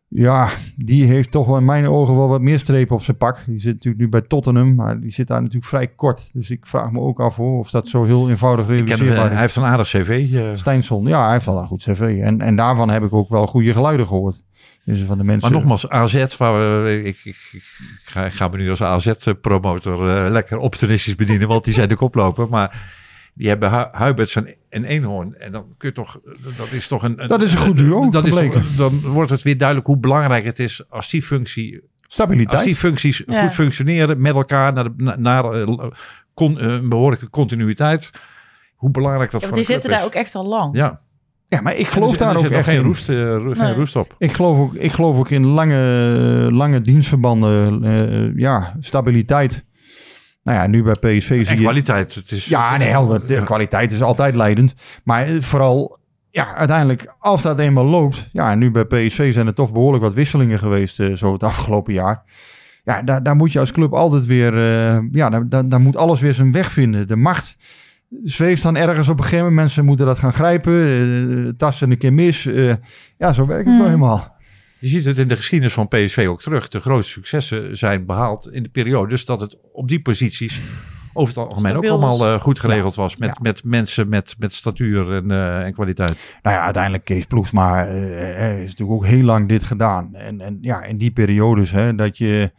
[0.07, 3.43] Ja, die heeft toch wel in mijn ogen wel wat meer strepen op zijn pak.
[3.45, 6.29] Die zit natuurlijk nu bij Tottenham, maar die zit daar natuurlijk vrij kort.
[6.33, 9.25] Dus ik vraag me ook af hoor, of dat zo heel eenvoudig ken, realiseerbaar eh,
[9.25, 9.31] is.
[9.31, 10.27] hij heeft een aardig cv.
[10.57, 12.19] Steinsson, ja, hij heeft wel een goed cv.
[12.21, 14.43] En, en daarvan heb ik ook wel goede geluiden gehoord.
[14.85, 15.51] Dus van de mensen...
[15.51, 17.63] Maar nogmaals, AZ, waar we, ik, ik,
[18.03, 21.95] ga, ik ga me nu als AZ-promotor eh, lekker opportunistisch bedienen, want die zijn de
[21.95, 22.47] koploper.
[22.49, 23.03] Maar
[23.35, 25.35] die hebben Hu- Huiberts en, en Eenhoorn.
[25.35, 26.19] En dan kun je toch,
[26.57, 27.15] dat is toch een...
[27.27, 28.65] Dat is een goed duo, Dat is gebleken.
[28.77, 32.53] dan wordt het weer duidelijk hoe belangrijk het is als die functie Stabiliteit.
[32.57, 33.41] Als die functies Ja.
[33.41, 35.77] goed functioneren met elkaar naar, de, na- naar eh,
[36.33, 38.11] con- eh, een behoorlijke continuïteit.
[38.75, 40.75] Hoe belangrijk dat Ja, voor want die zitten daar ook echt al lang.
[40.75, 40.99] Ja,
[41.47, 42.83] Ja, maar ik geloof er, daar er ook echt geen, in.
[42.83, 44.15] roest, eh, geen roest op.
[44.17, 45.77] Ik geloof ook, ik geloof ook in lange,
[46.51, 47.83] lange dienstverbanden.
[47.83, 49.63] eh, ja, stabiliteit.
[50.45, 51.61] Nou ja, nu bij PSV zie je...
[51.61, 52.15] kwaliteit.
[52.15, 53.27] Het is, Ja, nee, helder.
[53.27, 53.43] De Ja.
[53.43, 54.75] kwaliteit is altijd leidend.
[55.03, 55.97] Maar eh, vooral,
[56.29, 58.29] ja, uiteindelijk, als dat eenmaal loopt.
[58.31, 61.43] Ja, en nu bij PSV zijn er toch behoorlijk wat wisselingen geweest eh, zo het
[61.53, 62.23] afgelopen jaar.
[62.83, 65.97] Ja, daar, daar moet je als club altijd weer, eh, ja, daar, daar, daar moet
[65.97, 67.07] alles weer zijn weg vinden.
[67.07, 67.57] De macht
[68.23, 69.61] zweeft dan ergens op een gegeven moment.
[69.61, 72.45] Mensen moeten dat gaan grijpen, eh, tassen een keer mis.
[72.45, 72.73] eh,
[73.17, 74.34] ja, zo werkt het nou helemaal.
[74.85, 76.67] Je ziet het in de geschiedenis van PSV ook terug.
[76.67, 79.09] De grootste successen zijn behaald in de periode.
[79.09, 80.61] Dus dat het op die posities
[81.13, 83.15] over het algemeen ook allemaal eh, goed geregeld was.
[83.15, 83.35] Met, Ja.
[83.41, 86.21] met mensen met, met statuur en, eh, en kwaliteit.
[86.41, 90.15] Nou ja, uiteindelijk Kees Ploegsma eh, eh, is natuurlijk ook heel lang dit gedaan.
[90.15, 92.51] En, en ja, in die periodes hè, dat, je,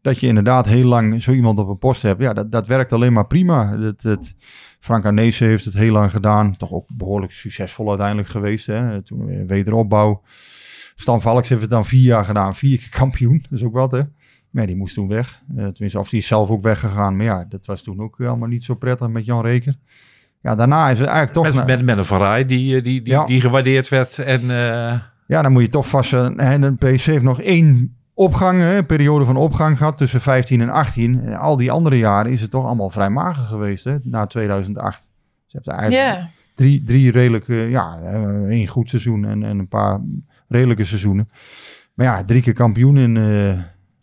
[0.00, 2.20] dat je inderdaad heel lang zo iemand op een post hebt.
[2.20, 3.76] Ja, dat, dat werkt alleen maar prima.
[3.76, 4.34] Dat, dat,
[4.80, 6.56] Frank Arnezen heeft het heel lang gedaan.
[6.56, 8.66] Toch ook behoorlijk succesvol uiteindelijk geweest.
[8.66, 9.02] Hè.
[9.02, 10.22] Toen wederopbouw.
[10.94, 12.54] Stan Valks heeft het dan vier jaar gedaan.
[12.54, 13.38] Vier keer kampioen.
[13.42, 14.00] Dat is ook wat hè.
[14.50, 15.42] Maar die moest toen weg.
[15.56, 17.16] Eh, tenminste, of die is zelf ook weggegaan.
[17.16, 19.76] Maar ja, dat was toen ook allemaal niet zo prettig met Jan Reker.
[20.40, 21.44] Ja, daarna is het eigenlijk toch...
[21.44, 23.26] Met, na- met, met een Van Rij die, eh, die, die, Ja.
[23.26, 24.18] die gewaardeerd werd.
[24.18, 26.12] En eh, Ja, dan moet je toch vast...
[26.12, 30.60] En een PC heeft nog één opgang, hè, een periode van opgang gehad tussen 15
[30.60, 31.20] en 18.
[31.20, 35.08] En al die andere jaren is het toch allemaal vrij mager geweest, hè, na 2008.
[35.46, 37.98] Ze hebben eigenlijk drie, drie redelijke, ja,
[38.48, 40.00] één goed seizoen en, en een paar
[40.48, 41.28] redelijke seizoenen.
[41.94, 43.58] Maar ja, drie keer kampioen in, eh,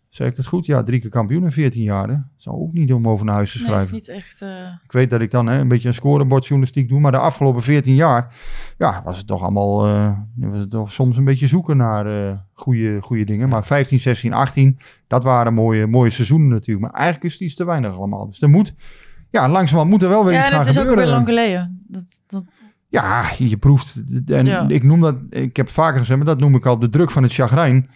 [0.08, 0.66] zeg ik het goed?
[0.66, 2.08] Ja, drie keer kampioen in 14 jaar.
[2.08, 2.14] Hè?
[2.14, 3.86] Dat zou ook niet om over naar huis te Nee, schrijven.
[3.86, 4.42] is niet echt...
[4.42, 4.48] eh,
[4.84, 7.94] Ik weet dat ik dan hè, een beetje een scorebordjournalistiek doe, maar de afgelopen 14
[7.94, 8.34] jaar,
[8.78, 12.06] ja, was het toch allemaal, eh, was het toch soms een beetje zoeken naar
[12.52, 13.48] goede, goede dingen.
[13.48, 16.86] Maar 15, 16, 18, dat waren mooie, mooie seizoenen natuurlijk.
[16.86, 18.26] Maar eigenlijk is het iets te weinig allemaal.
[18.26, 18.74] Dus er moet,
[19.30, 21.04] ja, langzamerhand moet er wel weer Ja, iets gaan het is ook gebeuren.
[21.04, 21.84] weer lang geleden.
[21.88, 22.44] Dat, dat,
[22.92, 24.02] Ja, je proeft.
[24.26, 24.68] En Ja.
[24.68, 27.10] ik noem dat, ik heb het vaker gezegd, maar dat noem ik al de druk
[27.10, 27.90] van het chagrijn.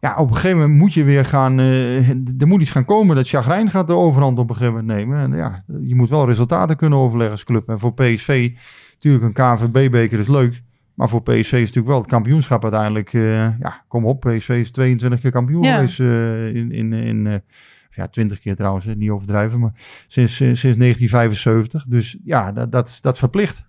[0.00, 1.58] Ja, op een gegeven moment moet je weer gaan.
[1.60, 3.16] eh, er moet iets gaan komen.
[3.16, 5.18] Dat chagrijn gaat de overhand op een gegeven moment nemen.
[5.18, 7.68] En ja, je moet wel resultaten kunnen overleggen als club.
[7.68, 8.50] En voor PSV,
[8.92, 10.62] natuurlijk een KNVB-beker is leuk.
[10.94, 13.12] Maar voor PSV is natuurlijk wel het kampioenschap uiteindelijk.
[13.14, 14.20] eh, ja, kom op.
[14.20, 15.74] PSV is 22 keer kampioen Ja.
[15.74, 16.72] geweest eh, in.
[16.72, 17.42] in, in
[17.90, 19.58] ja, 20 keer trouwens, niet overdrijven.
[19.60, 19.72] Maar
[20.06, 21.84] sinds, sinds 1975.
[21.88, 23.68] Dus ja, dat, dat, dat verplicht.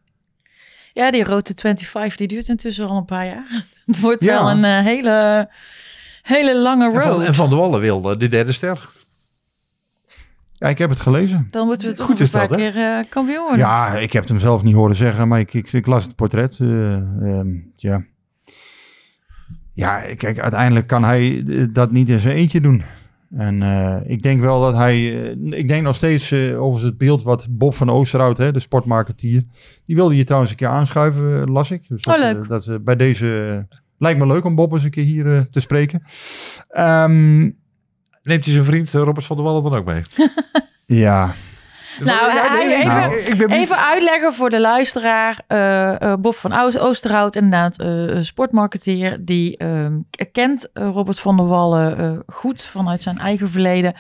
[0.93, 3.63] Ja, die rode 25, die duurt intussen al een paar jaar.
[3.85, 4.37] Het wordt Ja.
[4.43, 5.49] wel een eh, hele,
[6.21, 7.21] hele lange En van, road.
[7.23, 8.89] en van de Wallen wilde de derde ster.
[10.53, 11.47] Ja, ik heb het gelezen.
[11.51, 13.57] Dan moeten we toch Goed een paar dat, keer eh, kampioen worden.
[13.59, 16.15] Ja, ik heb het hem zelf niet horen zeggen, maar ik, ik, ik las het
[16.15, 16.57] portret.
[16.61, 18.03] eh, ehm, ja.
[19.73, 22.83] ja, kijk, uiteindelijk kan hij eh, dat niet in zijn eentje doen.
[23.32, 25.23] En eh, ik denk wel dat hij...
[25.23, 28.59] eh, ik denk nog steeds eh, over het beeld wat Bob van Oosterhout, hè, de
[28.59, 29.43] sportmarketeer...
[29.86, 31.88] die wilde je trouwens een keer aanschuiven, las ik.
[31.88, 32.43] Dus Oh, dat, leuk.
[32.43, 33.67] eh, dat, bij deze...
[33.97, 36.03] lijkt me leuk om Bob eens een keer hier te spreken.
[36.69, 37.39] Ehm,
[38.23, 40.01] Neemt hij zijn vriend Robert van der Wallen dan ook mee?
[41.01, 41.36] ja,
[41.99, 45.41] Nou, even, nou, even uitleggen voor de luisteraar.
[45.47, 49.17] Eh, eh, Bob van Oos- Oosterhout, inderdaad, een sportmarketeer.
[49.21, 49.93] Die ehm,
[50.31, 53.93] kent Robert van der Wallen goed vanuit zijn eigen verleden.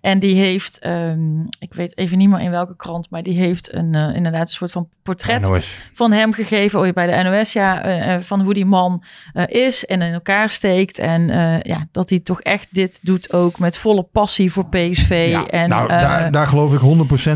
[0.00, 3.74] En die heeft, ehm, ik weet even niet meer in welke krant, maar die heeft
[3.74, 5.78] een, inderdaad een soort van portret NOS.
[5.92, 6.80] van hem gegeven.
[6.80, 8.22] Oh, bij de NOS, ja.
[8.22, 9.02] van hoe die man
[9.46, 10.98] is en in elkaar steekt.
[10.98, 11.26] En
[11.62, 15.26] ja, dat hij toch echt dit doet ook met volle passie voor PSV.
[15.30, 16.80] Ja, en, nou, daar, daar geloof ik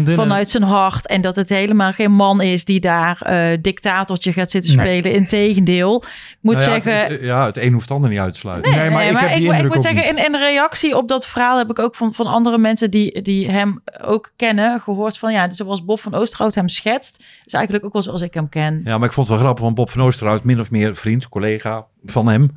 [0.00, 1.06] 100% vanuit zijn hart.
[1.06, 4.86] En dat het helemaal geen man is die daar eh, dictatortje gaat zitten Nee.
[5.00, 5.16] spelen.
[5.18, 5.96] Integendeel.
[6.30, 7.00] Ik moet Nou ja, zeggen...
[7.02, 8.72] Het, het- ja, het een hoeft het ander niet uit te sluiten.
[8.72, 11.58] Nee, maar ik heb die ik, indruk moet zeggen, in, in reactie op dat verhaal
[11.58, 15.50] heb ik ook van, van andere mensen die, die hem ook kennen, gehoord van ja,
[15.50, 18.80] zoals Bob van Oosterhout hem schetst, is eigenlijk ook wel zoals ik hem ken.
[18.84, 21.28] Ja, maar ik vond het wel grappig, want Bob van Oosterhout, min of meer vriend,
[21.28, 22.54] collega van hem,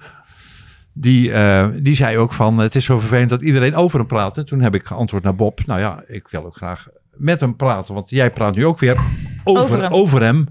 [0.93, 4.37] die, eh, die zei ook van, het is zo vervelend dat iedereen over hem praat.
[4.37, 6.87] En toen heb ik geantwoord naar Bob, nou ja, ik wil ook graag
[7.17, 8.97] met hem praten, want jij praat nu ook weer
[9.43, 10.47] over, Over over hem.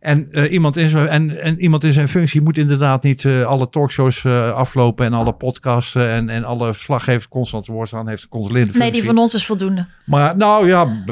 [0.00, 3.44] En, eh, iemand in zijn, en, en iemand in zijn functie moet inderdaad niet eh,
[3.44, 8.08] alle talkshows eh, aflopen en alle podcasts en, en alle verslaggevers constant woord staan.
[8.08, 9.02] Heeft een controlerende Nee, functie.
[9.02, 9.86] die van ons is voldoende.
[10.04, 11.04] Maar nou ja,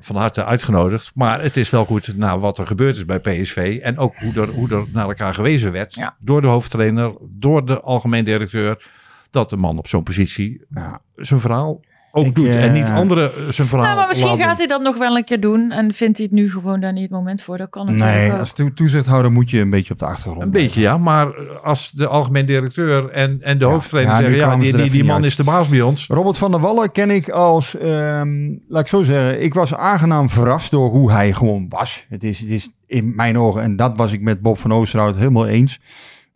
[0.00, 1.10] van harte uitgenodigd.
[1.14, 3.78] Maar het is wel goed nou, wat er gebeurd is bij PSV.
[3.82, 5.94] En ook hoe er, hoe er naar elkaar gewezen werd.
[5.94, 6.16] Ja.
[6.20, 8.86] Door de hoofdtrainer, door de algemeen directeur.
[9.30, 11.00] Dat de man op zo'n positie Ja.
[11.16, 11.80] zijn verhaal
[12.12, 12.46] ook Ik, doet.
[12.46, 15.16] eh, en niet anderen zijn verhaal Nou, maar misschien laten gaat hij dat nog wel
[15.16, 17.58] een keer doen en vindt hij het nu gewoon daar niet het moment voor.
[17.58, 18.38] Dat kan natuurlijk Nee, ook.
[18.38, 20.42] als toe- toezichthouder moet je een beetje op de achtergrond.
[20.42, 24.38] Een beetje ja, maar als de algemeen directeur en, en de Ja, hoofdtrainer ja, zeggen...
[24.38, 26.06] ja, die, die, die man is de baas bij ons.
[26.06, 30.30] Robert van der Wallen ken ik als, ehm, laat ik zo zeggen, ik was aangenaam
[30.30, 32.06] verrast door hoe hij gewoon was.
[32.08, 35.16] Het is, het is in mijn ogen, en dat was ik met Bob van Oosterhout
[35.16, 35.80] helemaal eens.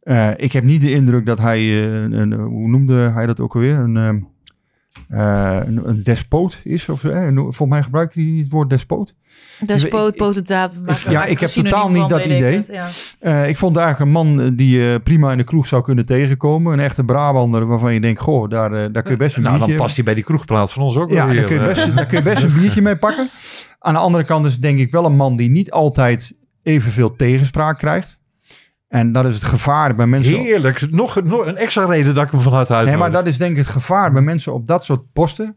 [0.02, 3.40] Eh, ik heb niet de indruk dat hij, eh, een, een- hoe noemde hij dat
[3.40, 4.18] ook alweer, een, ehm,
[5.08, 6.88] eh, een, een despoot is.
[6.88, 9.14] Of, eh, volgens mij gebruikt hij het woord despoot.
[9.66, 10.72] Despoot, potentaat.
[11.08, 12.56] ja, ik heb totaal niet dat idee.
[12.56, 12.88] het, ja.
[13.18, 16.72] Eh, ik vond eigenlijk een man die je prima in de kroeg zou kunnen tegenkomen.
[16.72, 19.66] Een echte Brabander waarvan je denkt, goh, daar, daar kun je best een Nou, dan
[19.66, 19.84] biertje...
[19.84, 22.06] past hij bij die kroegpraat van ons ook Ja, wel daar kun, je best, daar
[22.06, 23.28] kun je best een biertje mee pakken.
[23.78, 26.32] Aan de andere kant is het denk ik wel een man die niet altijd
[26.62, 28.20] evenveel tegenspraak krijgt.
[28.92, 30.38] En dat is het gevaar bij mensen...
[30.38, 30.90] Heerlijk.
[30.90, 33.50] Nog, nog een extra reden dat ik hem vanuit uit Nee, maar dat is denk
[33.50, 35.56] ik het gevaar bij mensen op dat soort posten.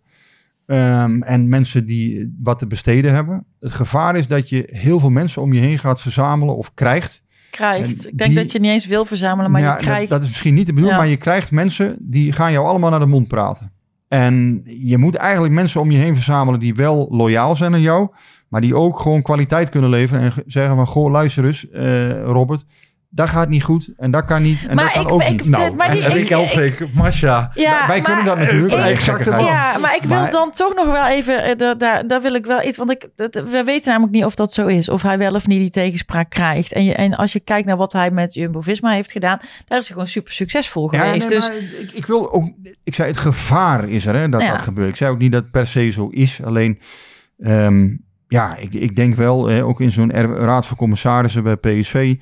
[0.65, 3.45] ehm, en mensen die wat te besteden hebben.
[3.59, 7.23] Het gevaar is dat je heel veel mensen om je heen gaat verzamelen of krijgt.
[7.49, 8.07] Krijgt.
[8.07, 9.99] Ik denk die- dat je niet eens wil verzamelen, maar Ja, je krijgt...
[10.01, 11.03] Dat, dat is misschien niet de bedoeling, Ja.
[11.03, 13.71] maar je krijgt mensen die gaan jou allemaal naar de mond praten.
[14.07, 18.09] En je moet eigenlijk mensen om je heen verzamelen die wel loyaal zijn aan jou,
[18.49, 22.23] maar die ook gewoon kwaliteit kunnen leveren en ge- zeggen van, goh, luister eens, eh,
[22.23, 22.65] Robert,
[23.15, 25.29] dat gaat niet goed en dat kan niet en Maar dat kan ik- ook ik-
[25.29, 25.45] niet.
[25.45, 27.51] Nou, maar die- en Rick ik- Elfrink, Masha.
[27.53, 28.73] Ja, wij kunnen dat natuurlijk.
[28.73, 29.35] ik- exact gekkigheid.
[29.43, 29.45] wel.
[29.51, 32.33] Ja, maar ik wil Maar- dan toch nog wel even, eh, daar, daar, daar wil
[32.33, 35.01] ik wel iets, want ik, dat- we weten namelijk niet of dat zo is, of
[35.01, 36.73] hij wel of niet die tegenspraak krijgt.
[36.73, 39.85] En, je, en als je kijkt naar wat hij met Jumbo-Visma heeft gedaan, daar is
[39.85, 41.29] hij gewoon super succesvol Ja, geweest.
[41.29, 42.49] nee, dus maar ik, ik wil ook.
[42.83, 44.51] Ik zei het gevaar is er hè, dat Ja.
[44.51, 44.89] dat gebeurt.
[44.89, 46.39] Ik zei ook niet dat het per se zo is.
[46.43, 46.79] Alleen,
[47.39, 47.95] ehm,
[48.27, 52.15] ja, ik, ik denk wel, eh, ook in zo'n raad van commissarissen bij PSV.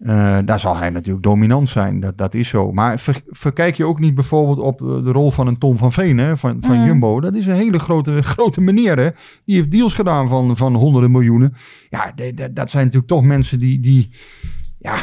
[0.00, 2.00] Eh, daar zal hij natuurlijk dominant zijn.
[2.00, 2.72] Dat, dat is zo.
[2.72, 5.92] Maar ver- verkijk je ook niet bijvoorbeeld op eh, de rol van een Tom van
[5.92, 6.84] Veen hè, van, van Mm.
[6.86, 7.20] Jumbo.
[7.20, 8.98] Dat is een hele grote, grote meneer.
[8.98, 9.08] Hè.
[9.44, 11.54] Die heeft deals gedaan van, van honderden miljoenen.
[11.90, 13.80] Ja, de- de- dat zijn natuurlijk toch mensen die.
[13.80, 14.10] die
[14.78, 14.94] ja,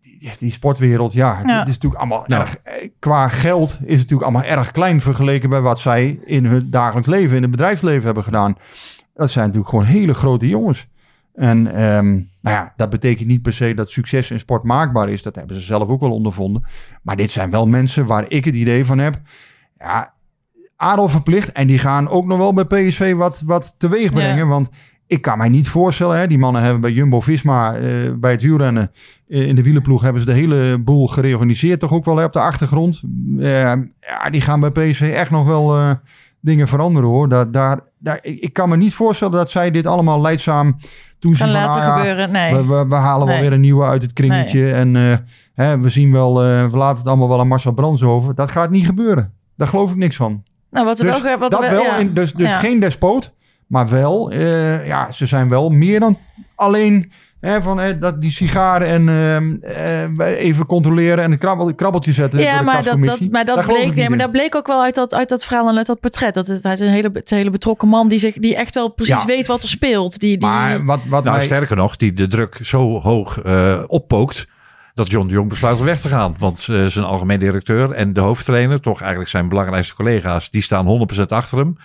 [0.00, 1.58] die, die sportwereld, ja, het, Ja.
[1.58, 2.42] het is natuurlijk allemaal Nou.
[2.42, 2.56] erg.
[2.56, 6.70] eh, Qua geld is het natuurlijk allemaal erg klein vergeleken bij wat zij in hun
[6.70, 8.56] dagelijks leven, in het bedrijfsleven hebben gedaan.
[9.14, 10.86] Dat zijn natuurlijk gewoon hele grote jongens.
[11.34, 12.06] En ehm,
[12.40, 15.22] nou ja, dat betekent niet per se dat succes in sport maakbaar is.
[15.22, 16.64] Dat hebben ze zelf ook wel ondervonden.
[17.02, 19.20] Maar dit zijn wel mensen waar ik het idee van heb.
[19.78, 20.12] Ja,
[20.76, 21.52] adel verplicht.
[21.52, 24.36] En die gaan ook nog wel bij PSV wat, wat teweeg brengen.
[24.36, 24.46] Ja.
[24.46, 24.70] Want
[25.06, 26.18] ik kan mij niet voorstellen.
[26.18, 28.90] Hè, die mannen hebben bij Jumbo-Visma eh, bij het wielrennen.
[29.28, 31.80] eh, in de wielenploeg hebben ze de hele boel gereorganiseerd.
[31.80, 33.02] Toch ook wel hè, op de achtergrond.
[33.38, 35.90] Eh, ja, die gaan bij PSV echt nog wel eh,
[36.40, 37.28] dingen veranderen hoor.
[37.28, 40.76] Daar, daar, ik, ik kan me niet voorstellen dat zij dit allemaal leidzaam
[41.22, 42.30] toen laten ah ja, gebeuren.
[42.30, 42.54] Nee.
[42.54, 44.72] we, we, we halen wel weer een nieuwe uit het kringetje.
[44.72, 45.16] En eh,
[45.54, 48.34] hè, we zien wel, eh, we laten het allemaal wel aan Marcel Brands over.
[48.34, 49.32] Dat gaat niet gebeuren.
[49.56, 50.42] Daar geloof ik niks van.
[50.70, 51.96] nou, wat we Dus wel, wat dat we, wel, ja.
[51.96, 52.58] in, dus, dus Ja.
[52.58, 53.32] geen despoot.
[53.66, 56.18] Maar wel, eh, ja, ze zijn wel meer dan
[56.54, 57.12] alleen
[57.50, 62.12] hè, van eh, dat, die sigaren en eh, eh, even controleren en een krabbel, krabbeltje
[62.12, 62.38] zetten.
[62.38, 64.66] door Ja, de maar dat, dat, maar dat Daar bleek, nee, maar dat bleek ook
[64.66, 66.34] wel uit dat, uit dat verhaal en uit dat portret.
[66.34, 68.56] Dat het, hij is een hele, het is een hele betrokken man die, zich, die
[68.56, 69.26] echt wel precies Ja.
[69.26, 70.20] weet wat er speelt.
[70.20, 71.44] Die, die, Maar wat, wat Nou, mij...
[71.46, 74.46] sterker nog, die de druk zo hoog eh, oppookt
[74.94, 76.34] dat John de Jong besluit om weg te gaan.
[76.38, 81.08] Want eh, zijn algemeen directeur en de hoofdtrainer, toch eigenlijk zijn belangrijkste collega's, die staan
[81.14, 81.76] 100% achter hem.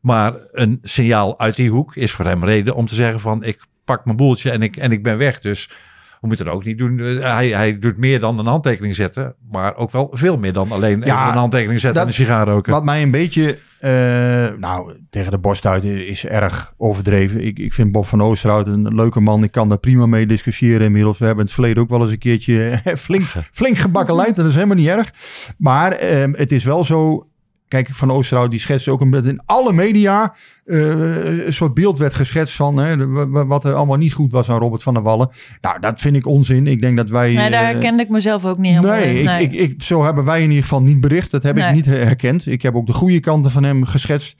[0.00, 3.58] Maar een signaal uit die hoek is voor hem reden om te zeggen van ik
[3.86, 5.40] pak mijn boeltje en ik, en ik ben weg.
[5.40, 5.70] Dus
[6.20, 6.98] we moeten het ook niet doen.
[7.00, 10.72] Eh, Hij, hij doet meer dan een handtekening zetten, maar ook wel veel meer dan
[10.72, 12.72] alleen Ja, een handtekening zetten dat- en een sigaar roken.
[12.72, 17.44] Wat mij een beetje, eh, nou, tegen de borst uit is erg overdreven.
[17.46, 19.42] Ik, ik vind Bob van Oosterhout een leuke man.
[19.44, 21.18] Ik kan daar prima mee discussiëren inmiddels.
[21.18, 24.36] We hebben in het verleden ook wel eens een keertje flink, flink gebakkeleid.
[24.36, 25.12] Dat is helemaal niet erg.
[25.58, 27.26] Maar ehm, het is wel zo...
[27.68, 31.98] Kijk, Van Oosterhout die schetst ook een beetje in alle media eh, een soort beeld
[31.98, 35.02] werd geschetst van hè, de- wat er allemaal niet goed was aan Robert van der
[35.02, 35.30] Wallen.
[35.60, 36.66] Nou, dat vind ik onzin.
[36.66, 37.32] Ik denk dat wij...
[37.34, 39.28] nee, daar eh, herkende ik mezelf ook niet helemaal Nee, in.
[39.40, 41.30] ik, ik, ik, zo hebben wij in ieder geval niet bericht.
[41.30, 41.68] Dat heb Nee.
[41.68, 42.46] ik niet herkend.
[42.46, 44.36] Ik heb ook de goede kanten van hem geschetst.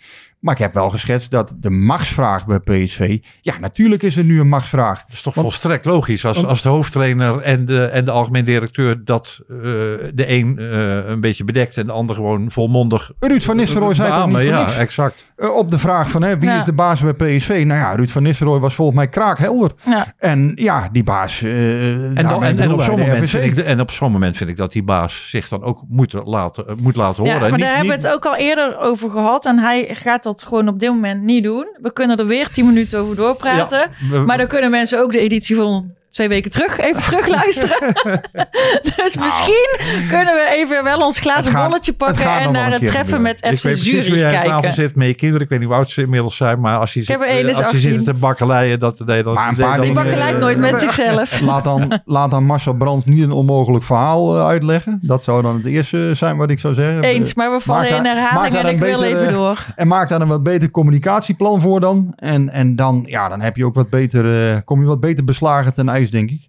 [0.47, 3.18] Maar ik heb wel geschetst dat de machtsvraag bij PSV...
[3.40, 5.01] Ja, natuurlijk is er nu een machtsvraag.
[5.01, 8.11] Dat is toch Want- volstrekt logisch als, want- als de hoofdtrainer en de, en de
[8.11, 13.12] algemeen directeur dat eh, de een eh, een beetje bedekt en de ander gewoon volmondig
[13.20, 14.76] Ruud van Nistelrooy zei ook niet Ja, niks.
[14.76, 15.32] exact.
[15.36, 16.59] Eh, op de vraag van hè, wie Ja.
[16.59, 17.49] is de baas bij PSV?
[17.66, 19.70] Nou ja, Ruud van Nistelrooy was volgens mij kraakhelder.
[19.84, 20.07] Ja.
[20.18, 21.42] En ja, die baas...
[21.42, 24.51] eh En, dan, en, en, op zo'n moment vind ik, en op zo'n moment vind
[24.51, 27.51] ik dat die baas zich dan ook moet laten, moet laten Ja, horen.
[27.51, 29.44] maar En daar niet- hebben we het ook al eerder over gehad.
[29.44, 31.66] En hij gaat dat gewoon op dit moment niet doen.
[31.82, 33.78] We kunnen er weer tien minuten over doorpraten.
[33.78, 37.76] Ja, we- Maar dan kunnen mensen ook de editie van twee weken terug even terugluisteren.
[38.96, 43.22] dus misschien kunnen we even wel ons glazen gaat- bolletje pakken en naar het treffen
[43.22, 44.72] met ik FC weet precies wie Zurich jij aan tafel kijken.
[44.72, 45.42] zit met je kinderen.
[45.42, 47.56] Ik weet niet hoe oud ze inmiddels zijn, maar als je zit, één, is als
[47.58, 47.80] je 18.
[47.80, 50.78] zit te bakkeleien, dat, nee, dat, Maar een paar dan- Die eh, nooit met eh,
[50.88, 51.40] zichzelf.
[51.40, 54.98] Laat dan, laat dan Marcel Brands niet een onmogelijk verhaal eh, uitleggen.
[55.02, 57.02] Dat zou dan het eerste zijn wat ik zou zeggen.
[57.02, 59.64] Eens, maar we vallen Maak in herhaling daar en ik een wil even door.
[59.76, 62.12] En maak daar een wat beter communicatieplan voor dan.
[62.16, 65.24] En, en dan, ja, dan heb je ook wat beter, eh, kom je wat beter
[65.24, 66.48] beslagen ten ijs, denk ik.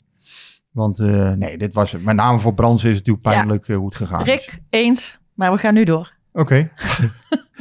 [0.72, 3.86] Want eh, nee, dit was met name voor Brands is het natuurlijk pijnlijk eh, hoe
[3.86, 4.28] het gegaan is.
[4.28, 6.14] Rick, eens, maar we gaan nu door.
[6.34, 6.56] Oké.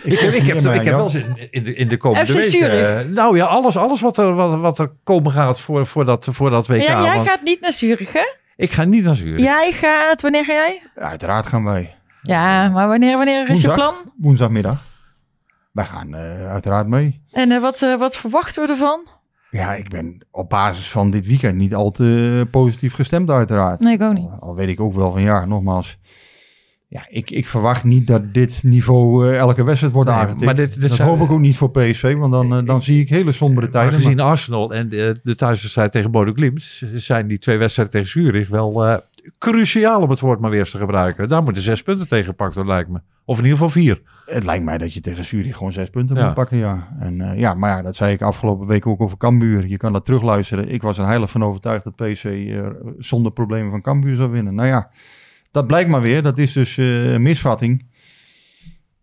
[0.03, 2.51] Ik heb, ik heb, ik heb wel zin in de, in de komende FC week.
[2.51, 3.05] Zurich.
[3.05, 6.29] eh, nou ja, alles, alles wat, er, wat, wat er komen gaat voor, voor, dat,
[6.31, 6.83] voor dat WK.
[6.83, 8.35] Ja, jij want gaat niet naar Zurich, hè?
[8.57, 9.41] Ik ga niet naar Zurich.
[9.41, 10.83] Jij gaat, wanneer ga jij?
[10.95, 11.95] Uiteraard gaan wij.
[12.23, 13.95] Ja, maar wanneer, wanneer is je plan?
[14.17, 14.83] Woensdagmiddag.
[15.73, 17.23] Wij gaan eh, uiteraard mee.
[17.33, 19.07] En eh, wat, eh, wat verwachten we ervan?
[19.51, 23.81] Ja, ik ben op basis van dit weekend niet al te positief gestemd uiteraard.
[23.81, 24.29] Nee, ik ook niet.
[24.41, 25.99] Al weet ik ook wel van ja, nogmaals.
[26.89, 30.45] Ja, ik, ik verwacht niet dat dit niveau eh, elke wedstrijd wordt Nee, aangetikt.
[30.45, 32.83] maar dit- dit dat zijn- hoop ik ook niet voor PSV, want dan, eh, dan
[32.83, 33.95] zie ik hele sombere Maar tijden.
[33.95, 38.09] gezien maar- Arsenal en de, de thuiswedstrijd tegen Bodo Glimt zijn die twee wedstrijden tegen
[38.11, 38.97] Zurich wel eh,
[39.39, 41.29] cruciaal om het woord maar weer eens te gebruiken.
[41.29, 43.01] Daar moeten zes punten tegen gepakt worden, lijkt me.
[43.25, 44.03] Of in ieder geval vier.
[44.27, 46.25] Het lijkt mij dat je tegen Zurich gewoon zes punten Ja.
[46.25, 46.97] moet pakken, ja.
[46.99, 49.67] En eh, ja, maar ja, dat zei ik afgelopen week ook over Cambuur.
[49.67, 50.69] Je kan dat terugluisteren.
[50.71, 52.67] Ik was er heilig van overtuigd dat PC eh,
[52.99, 54.55] zonder problemen van Cambuur zou winnen.
[54.55, 54.91] Nou ja,
[55.51, 56.23] dat blijkt maar weer.
[56.23, 57.85] Dat is dus eh, een misvatting.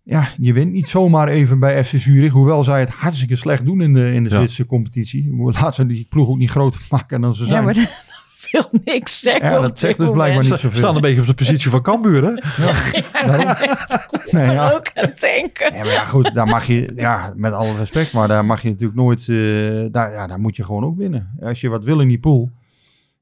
[0.03, 2.32] Ja, je wint niet zomaar even bij FC Zurich.
[2.32, 4.36] Hoewel zij het hartstikke slecht doen in de, in de Ja.
[4.36, 5.36] Zwitserse competitie.
[5.51, 7.63] Laat ze die ploeg ook niet groter maken dan ze Ja, zijn.
[7.63, 7.74] maar
[8.51, 9.51] wil niks zeggen.
[9.51, 10.77] Ja, dat zegt dus blijkbaar niet Ze zoveel.
[10.77, 12.33] staan een beetje op de positie van Cambuur, hè?
[13.27, 13.55] Daarom.
[14.31, 14.71] Nee, Ik ja.
[14.71, 15.73] ook aan het denken.
[15.73, 18.69] Ja, maar ja, goed, daar mag je, ja, met alle respect, maar daar mag je
[18.69, 21.29] natuurlijk nooit, eh, daar, ja, daar moet je gewoon ook winnen.
[21.41, 22.51] Als je wat wil in die pool,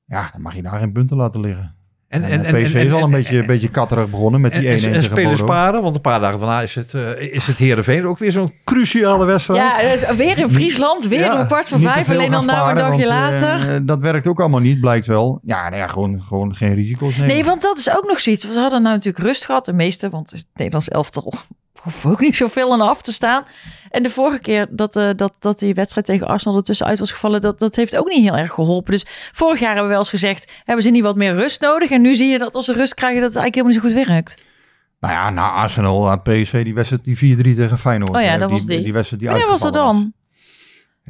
[0.06, 1.76] ja, dan mag je daar geen punten laten liggen.
[2.12, 4.72] En, en, PSV is al een beetje, een beetje katterig begonnen met die 1-1 en,
[4.74, 5.52] en, tegen spelers Bodo.
[5.52, 8.54] paren, want een paar dagen daarna is het, eh is het Heerenveen ook weer zo'n
[8.64, 9.60] cruciale wedstrijd.
[9.60, 12.10] Ja, dus weer in Friesland, weer Ja, om kwart voor vijf.
[12.10, 13.76] Alleen dan nou een sparen, dagje want, later.
[13.76, 15.40] eh, dat werkt ook allemaal niet, blijkt wel.
[15.44, 17.36] Ja, nou ja gewoon, gewoon geen risico's nemen.
[17.36, 18.46] Nee, want dat is ook nog zoiets.
[18.46, 21.34] We hadden nou natuurlijk rust gehad, de meeste, want het Nederlands elftal
[21.84, 23.44] hoeft ook niet zoveel aan af te staan.
[23.90, 27.12] En de vorige keer dat, eh, dat, dat die wedstrijd tegen Arsenal er tussenuit was
[27.12, 28.92] gevallen, dat, dat heeft ook niet heel erg geholpen.
[28.92, 31.90] Dus vorig jaar hebben we wel eens gezegd, hebben ze niet wat meer rust nodig?
[31.90, 34.02] En nu zie je dat als ze rust krijgen, dat het eigenlijk helemaal niet zo
[34.06, 34.38] goed werkt.
[35.00, 38.16] Nou ja, na Arsenal had PSV die wedstrijd die 4-3 tegen Feyenoord.
[38.16, 38.84] Oh ja, dat die, was die.
[38.84, 40.14] Die wedstrijd die Wanneer was dat dan?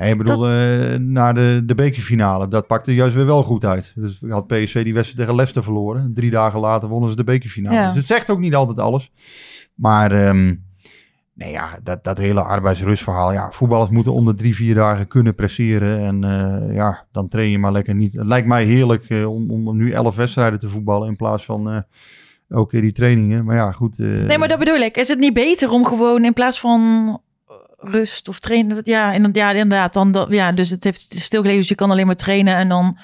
[0.09, 2.47] Ik bedoel, eh, naar de, de bekerfinale.
[2.47, 3.93] Dat pakte juist weer wel goed uit.
[3.95, 6.11] Dus had PSV die wedstrijd tegen Leicester verloren.
[6.13, 7.75] Drie dagen later wonnen ze de bekerfinale.
[7.75, 7.87] Ja.
[7.87, 9.11] Dus het zegt ook niet altijd alles.
[9.75, 10.55] Maar ehm,
[11.33, 13.33] nee, ja, dat, dat hele arbeidsrustverhaal.
[13.33, 15.99] Ja, voetballers moeten om de drie, vier dagen kunnen presteren.
[15.99, 18.13] En eh, ja, dan train je maar lekker niet.
[18.13, 21.69] Het lijkt mij heerlijk eh, om, om nu elf wedstrijden te voetballen in plaats van...
[21.71, 21.79] eh
[22.49, 23.45] elke keer die trainingen.
[23.45, 23.99] Maar ja, goed.
[23.99, 24.97] eh, Nee, maar dat bedoel ik.
[24.97, 27.15] Is het niet beter om gewoon in plaats van eh,
[27.83, 28.81] rust of trainen?
[28.83, 29.93] Ja, inderdaad, ja, inderdaad.
[29.93, 32.97] Dan, dat- ja, dus het heeft stilgelegen, dus je kan alleen maar trainen en dan...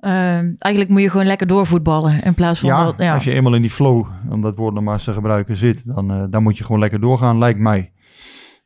[0.00, 3.14] ehm, eigenlijk moet je gewoon lekker doorvoetballen in plaats van ja, dat, ja.
[3.14, 5.94] als je eenmaal in die flow, om dat woord nog maar eens te gebruiken, zit,
[5.94, 7.92] dan, eh, dan moet je gewoon lekker doorgaan, lijkt mij.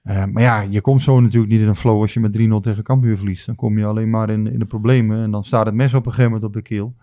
[0.03, 2.61] Eh, maar ja, je komt zo natuurlijk niet in een flow als je met 3-0
[2.61, 3.47] tegen Cambuur verliest.
[3.47, 6.07] Dan kom je alleen maar in, in de problemen en dan staat het mes op
[6.07, 6.95] een gegeven moment op de keel.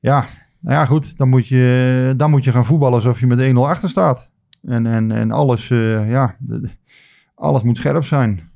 [0.00, 0.26] Ja,
[0.60, 3.54] nou ja, goed, dan moet je, dan moet je gaan voetballen alsof je met 1-0
[3.56, 4.30] achter staat.
[4.62, 6.70] En, en, en alles, eh, ja, de-
[7.36, 8.50] alles moet scherp zijn.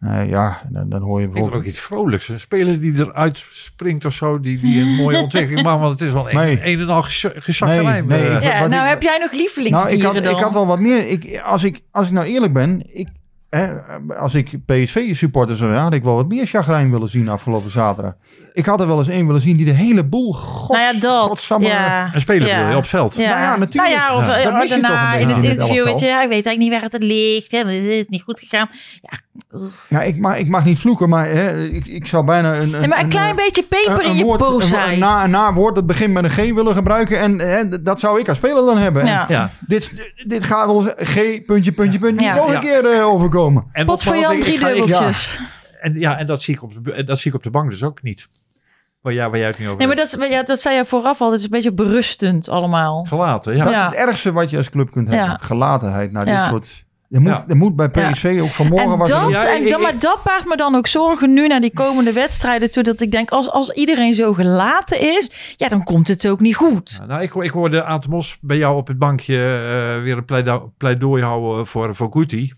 [0.00, 1.62] Eh, ja, dan, dan hoor je Ik bijvoorbeeld...
[1.62, 2.28] ook iets vrolijks.
[2.28, 5.80] Een speler die eruit springt of zo, die, die een mooie ontwikkeling maakt.
[5.80, 6.60] Want het is wel een, Nee.
[6.72, 8.06] een en al gezaggerijn.
[8.06, 8.36] Nee, nee, eh.
[8.36, 10.36] ik- Ja, nou ik- heb jij nog Nou, lievelingsdieren ik had, dan?
[10.36, 11.08] ik had wel wat meer.
[11.08, 13.08] Ik, als, ik, als ik nou eerlijk ben, ik,
[13.56, 13.68] hè,
[14.16, 18.12] als ik PSV-supporter zou zijn, had ik wel wat meer chagrijn willen zien afgelopen zaterdag.
[18.52, 21.00] Ik had er wel eens één willen zien die de hele boel, god, nou ja,
[21.00, 21.22] dat.
[21.28, 22.10] godsamme- ja.
[22.14, 22.66] Een speler ja.
[22.66, 23.14] wil op het veld.
[23.16, 23.28] Ja.
[23.28, 23.94] Nou ja, natuurlijk.
[23.94, 24.36] Nou ja, of Ja.
[24.36, 26.46] eh, Dat mis je toch daarna in het in het interview, weet je, hij weet
[26.46, 27.50] eigenlijk niet waar het ligt.
[27.52, 28.68] Hè, het is niet goed gegaan.
[29.88, 32.70] Ja, ik, mag, ik mag niet vloeken, maar hè, ik, ik zou bijna een...
[32.70, 34.92] Nee, maar een klein eh, beetje peper een- in je woord, boosheid.
[34.92, 37.18] een, na, een nawoord dat begint met een G willen gebruiken.
[37.18, 39.02] En hè, dat zou ik als speler dan hebben.
[39.02, 39.24] En Ja.
[39.28, 39.50] Ja.
[39.66, 39.92] dit,
[40.26, 41.14] dit gaat ons G,
[41.46, 42.34] puntje, puntje, puntje, Ja.
[42.34, 42.54] nog Ja.
[42.54, 43.45] een keer eh, overkomen.
[43.72, 45.40] En Pot voor nogmaals, Jan, drie dubbeltjes.
[45.80, 47.82] En, ja, en dat zie, ik op de, dat zie ik op de bank dus
[47.82, 48.28] ook niet.
[49.00, 50.84] Waar, jij waar jij het nu over Nee, maar dat, is- ja, dat zei je
[50.84, 51.30] vooraf al.
[51.30, 53.04] Het is een beetje berustend allemaal.
[53.04, 53.64] Gelaten, ja.
[53.64, 53.78] Dat Ja.
[53.90, 55.26] is het ergste wat je als club kunt hebben.
[55.26, 55.38] Ja.
[55.40, 56.40] Gelatenheid naar Ja.
[56.40, 56.84] dit soort...
[57.10, 57.44] Er moet, Ja.
[57.48, 59.86] er moet bij PSV ook vanmorgen En was er dat, Ja, en ik- dan, ik-
[59.86, 62.82] maar dat baart me dan ook zorgen nu naar die komende wedstrijden toe.
[62.82, 66.56] Dat ik denk, als, als iedereen zo gelaten is, ja, dan komt het ook niet
[66.56, 67.00] goed.
[67.06, 70.72] Nou, ik, ik hoorde Aad Mos bij jou op het bankje eh, weer een pleido-
[70.76, 72.52] pleidooi houden voor, voor Guti.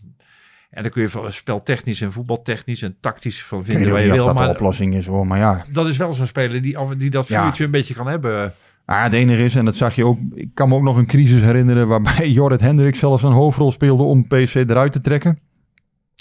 [0.71, 4.03] En dan kun je van speltechnisch en voetbaltechnisch en tactisch van Ik vinden weet waar
[4.03, 5.64] je niet of dat de Maar oplossing is hoor, maar ja.
[5.71, 7.43] dat is wel zo'n speler die, die dat Ja.
[7.43, 8.55] vuurtje een beetje kan hebben.
[8.85, 11.07] Ah, het enige is, en dat zag je ook, ik kan me ook nog een
[11.07, 15.39] crisis herinneren waarbij Jorrit Hendrik zelfs een hoofdrol speelde om PSV eruit te trekken.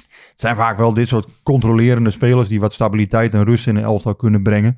[0.06, 3.84] Het zijn vaak wel dit soort controlerende spelers die wat stabiliteit en rust in een
[3.84, 4.78] elftal kunnen brengen.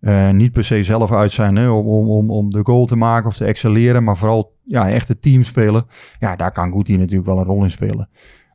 [0.00, 3.28] Eh, niet per se zelf uit zijn hè, om, om, om, de goal te maken
[3.28, 5.86] of te excelleren, maar vooral ja, echt het team spelen.
[6.18, 8.08] Ja, daar kan Guti natuurlijk wel een rol in spelen.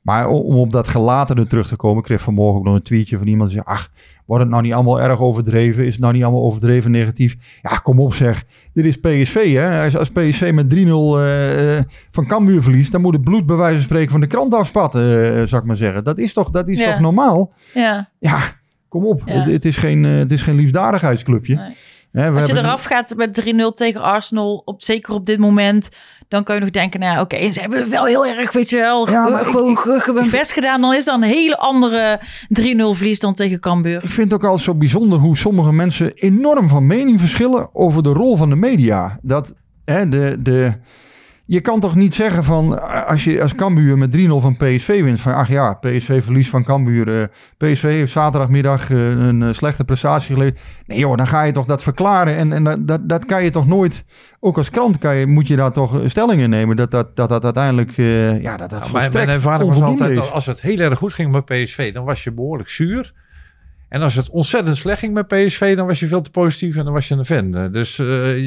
[0.07, 3.17] Maar om, op dat gelatene terug te komen, ik kreeg vanmorgen ook nog een tweetje
[3.17, 3.91] van iemand die zei, ach,
[4.25, 5.85] wordt het nou niet allemaal erg overdreven?
[5.85, 7.35] Is het nou niet allemaal overdreven negatief?
[7.61, 8.43] Ja, kom op zeg.
[8.73, 9.83] Dit is PSV, hè?
[9.83, 13.75] Als, als PSV met 3-0 eh, van Cambuur verliest, dan moet het bloed bij wijze
[13.75, 16.03] van spreken van de krant afspatten, eh, zou ik maar zeggen.
[16.03, 16.91] Dat is toch, dat is Ja.
[16.91, 17.53] toch normaal?
[17.73, 18.09] Ja.
[18.19, 18.39] Ja,
[18.87, 19.21] kom op.
[19.25, 19.33] Ja.
[19.33, 21.55] Het, het is geen, eh, het is geen liefdadigheidsclubje.
[21.55, 21.75] Nee.
[22.11, 25.89] Hè, Als je hebben- eraf gaat met 3-0 tegen Arsenal, op, zeker op dit moment,
[26.27, 28.77] dan kun je nog denken, nou ja, oké, ze hebben wel heel erg, weet je
[28.77, 30.81] wel, Ja, maar ge- ik- gewoon ik- hun best gedaan.
[30.81, 34.03] Dan is dat een hele andere 3-0 verlies dan tegen Cambuur.
[34.03, 38.03] Ik vind het ook altijd zo bijzonder hoe sommige mensen enorm van mening verschillen over
[38.03, 39.19] de rol van de media.
[39.21, 39.55] Dat
[39.85, 40.73] hè, de, de,
[41.49, 45.01] je kan toch niet zeggen van, eh, als je als Cambuur met 3-0 van PSV
[45.03, 47.21] wint, van ach ja, PSV verliest van Cambuur.
[47.21, 47.27] eh,
[47.57, 50.59] PSV heeft zaterdagmiddag eh, een slechte prestatie geleverd.
[50.85, 52.35] Nee joh, dan ga je toch dat verklaren.
[52.35, 54.05] En, en dat, dat, dat kan je toch nooit,
[54.39, 56.75] ook als krant kan je, moet je daar toch stellingen nemen.
[56.75, 57.91] Dat dat, dat, dat uiteindelijk,
[58.41, 60.31] ja, dat dat mijn, ervaring was altijd, is.
[60.31, 63.13] als het heel erg goed ging met PSV, dan was je behoorlijk zuur.
[63.89, 66.83] En als het ontzettend slecht ging met PSV, dan was je veel te positief en
[66.83, 67.71] dan was je een fan.
[67.71, 68.05] Dus eh,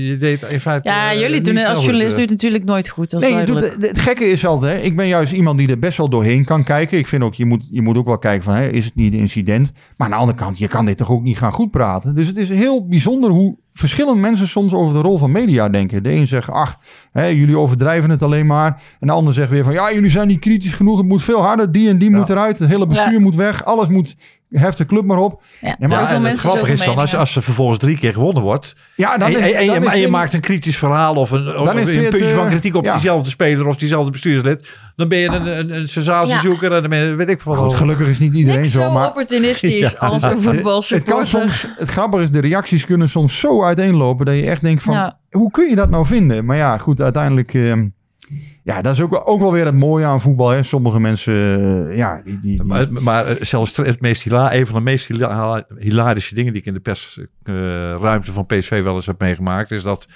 [0.08, 0.88] je deed in feite...
[0.88, 2.18] Ja, eh, jullie doen het als journalist eh.
[2.18, 3.12] doet het natuurlijk nooit goed.
[3.12, 3.72] Nee, je doet, duidelijk.
[3.72, 6.44] het, het gekke is altijd, hè, ik ben juist iemand die er best wel doorheen
[6.44, 6.98] kan kijken.
[6.98, 9.12] Ik vind ook, je moet, je moet ook wel kijken van, hè, is het niet
[9.12, 9.72] een incident?
[9.96, 12.14] Maar aan de andere kant, je kan dit toch ook niet gaan goed praten?
[12.14, 16.02] Dus het is heel bijzonder hoe verschillende mensen soms over de rol van media denken.
[16.02, 16.78] De een zegt, ach,
[17.12, 18.82] hè, jullie overdrijven het alleen maar.
[19.00, 20.98] En de ander zegt weer van, ja, jullie zijn niet kritisch genoeg.
[20.98, 22.58] Het moet veel harder, die en die moet eruit.
[22.58, 23.20] Het hele bestuur Ja.
[23.20, 23.64] moet weg.
[23.64, 24.16] Alles moet,
[24.50, 25.42] heft de club maar op.
[25.60, 28.42] Ja, Ja, maar en het grappige is dan, als, als er vervolgens drie keer gewonnen
[28.42, 28.76] wordt...
[28.96, 30.76] Ja, dan en, is, en, en dan je, is en je het- maakt een kritisch
[30.76, 32.92] verhaal of een, of Dan is een het, puntje eh, van kritiek op ja.
[32.92, 36.98] diezelfde speler of diezelfde bestuurslid, dan ben je een, een, een sensatiezoeker en dan ben
[36.98, 37.74] je, weet ik veel Goed, wat.
[37.74, 39.06] gelukkig is niet iedereen Niks zo, zo maar...
[39.08, 40.06] opportunistisch Ja.
[40.06, 41.14] als een De- het, voetbalsupporter.
[41.14, 44.82] kan soms, het grappige is, de reacties kunnen soms zo uiteenlopen dat je echt denkt
[44.82, 45.18] van, Ja.
[45.30, 46.44] hoe kun je dat nou vinden?
[46.44, 47.88] Maar ja, goed, uiteindelijk, ehm,
[48.70, 50.48] ja, dat is ook, ook wel weer het mooie aan voetbal.
[50.48, 50.62] Hè.
[50.62, 51.34] Sommige mensen,
[51.90, 55.66] eh, ja, die, die, Maar, eh, zelfs het meest hila, een van de meest hila-
[55.78, 60.08] hilarische dingen die ik in de persruimte van PSV wel eens heb meegemaakt, is dat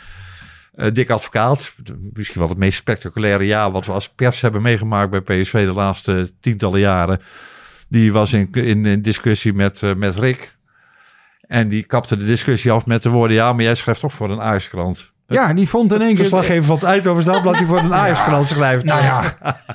[0.74, 1.74] eh Dick Advocaat,
[2.12, 5.72] misschien wel het meest spectaculaire jaar wat we als pers hebben meegemaakt bij PSV de
[5.72, 7.20] laatste tientallen jaren,
[7.88, 10.56] die was in, in, discussie met, eh, met Rick.
[11.40, 14.30] En die kapte de discussie af met de woorden, ja, maar jij schrijft toch voor
[14.30, 15.12] een Ajax-krant.
[15.26, 16.16] Ja, die vond in één keer...
[16.16, 18.84] Verslaggever van het Eindhoven's die voor een Ajax-krant schrijft.
[18.84, 19.22] Nou ja,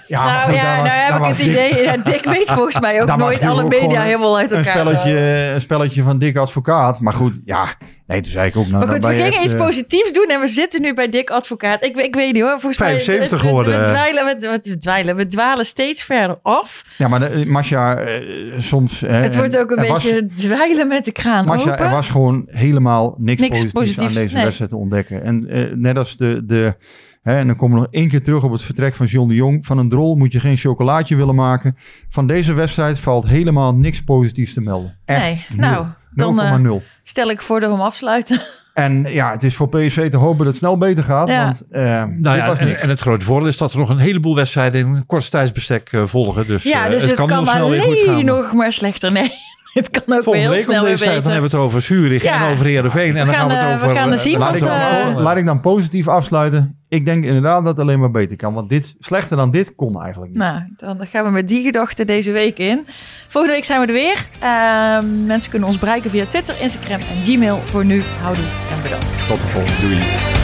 [0.07, 1.83] ja, maar nou goed, ja, daar nou was- daar heb ik was het Dick- idee.
[1.83, 4.71] Ja, Dick weet volgens mij ook nooit alle media helemaal uit een elkaar.
[4.73, 5.19] spelletje,
[5.53, 6.99] een spelletje van Dick Advocaat.
[6.99, 7.65] Maar goed, ja,
[8.09, 8.67] nee, toen zei ik ook...
[8.67, 11.83] Nou, Maar we gingen iets eh, positiefs doen en we zitten nu bij Dick Advocaat.
[11.83, 13.39] Ik, ik weet niet hoor, volgens 75 mij...
[13.49, 13.79] geworden.
[13.79, 16.83] We, dweilen, we, we dweilen, we dwalen steeds verder af.
[16.97, 18.99] Ja, maar de, Masha, eh, soms...
[18.99, 21.85] hè, Het wordt ook een er was- beetje dweilen met de kraan Masha, open.
[21.85, 24.43] er was gewoon helemaal niks, Niks positiefs, aan deze nee.
[24.43, 25.23] wedstrijd te ontdekken.
[25.23, 26.45] En eh, net als de...
[26.45, 26.75] de
[27.21, 29.35] hè, en dan komen we nog één keer terug op het vertrek van John de
[29.35, 29.65] Jong.
[29.65, 31.77] Van een drol moet je geen chocolaatje willen maken.
[32.09, 34.97] Van deze wedstrijd valt helemaal niks positiefs te melden.
[35.05, 35.69] Echt Nee, nul.
[35.69, 36.75] nou, dan, 0,0.
[36.75, 38.41] eh, Stel ik voor dat we hem afsluiten.
[38.73, 41.29] En ja, het is voor PSV te hopen dat het snel beter gaat.
[41.29, 41.43] Ja.
[41.43, 42.81] Want eh Nou dit ja, was en, niks.
[42.81, 45.91] en het grote voordeel is dat er nog een heleboel wedstrijden in een kort tijdsbestek
[45.91, 46.47] eh, volgen.
[46.47, 48.25] Dus, ja, eh, dus het, kan, kan, heel snel weer goed alleen gaan.
[48.25, 49.11] nog maar slechter.
[49.11, 49.31] Nee,
[49.73, 51.65] het kan ook Volgende heel week om snel weer deze tijd, dan hebben we het
[51.65, 52.45] over Zurich Ja.
[52.45, 53.17] en over Heerenveen.
[53.17, 53.95] En We dan gaan we het eh, we over...
[53.95, 56.77] gaan er eh, zien Laat ik, dan, eh, laat ik dan positief afsluiten.
[56.87, 58.53] Ik denk inderdaad dat het alleen maar beter kan.
[58.53, 60.41] Want dit, slechter dan dit kon eigenlijk niet.
[60.41, 62.85] Nou, dan gaan we met die gedachte deze week in.
[63.27, 64.25] Volgende week zijn we er weer.
[64.39, 67.57] Ehm, mensen kunnen ons bereiken via Twitter, Instagram en Gmail.
[67.57, 68.43] Voor nu, houdoe
[68.75, 69.27] en bedankt.
[69.27, 69.81] Tot de volgende.
[69.81, 70.38] Doei.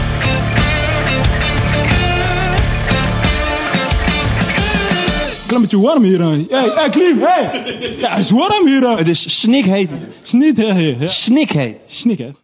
[5.48, 6.48] Klim met je warm hier aan.
[6.50, 7.96] Hey, hey, Klim, hey!
[8.00, 8.98] Ja, het is warm hier aan.
[8.98, 9.90] Het is snikheet.
[10.24, 11.12] Snikheet.
[11.12, 11.78] Snikheet.
[11.86, 12.36] Snikheet.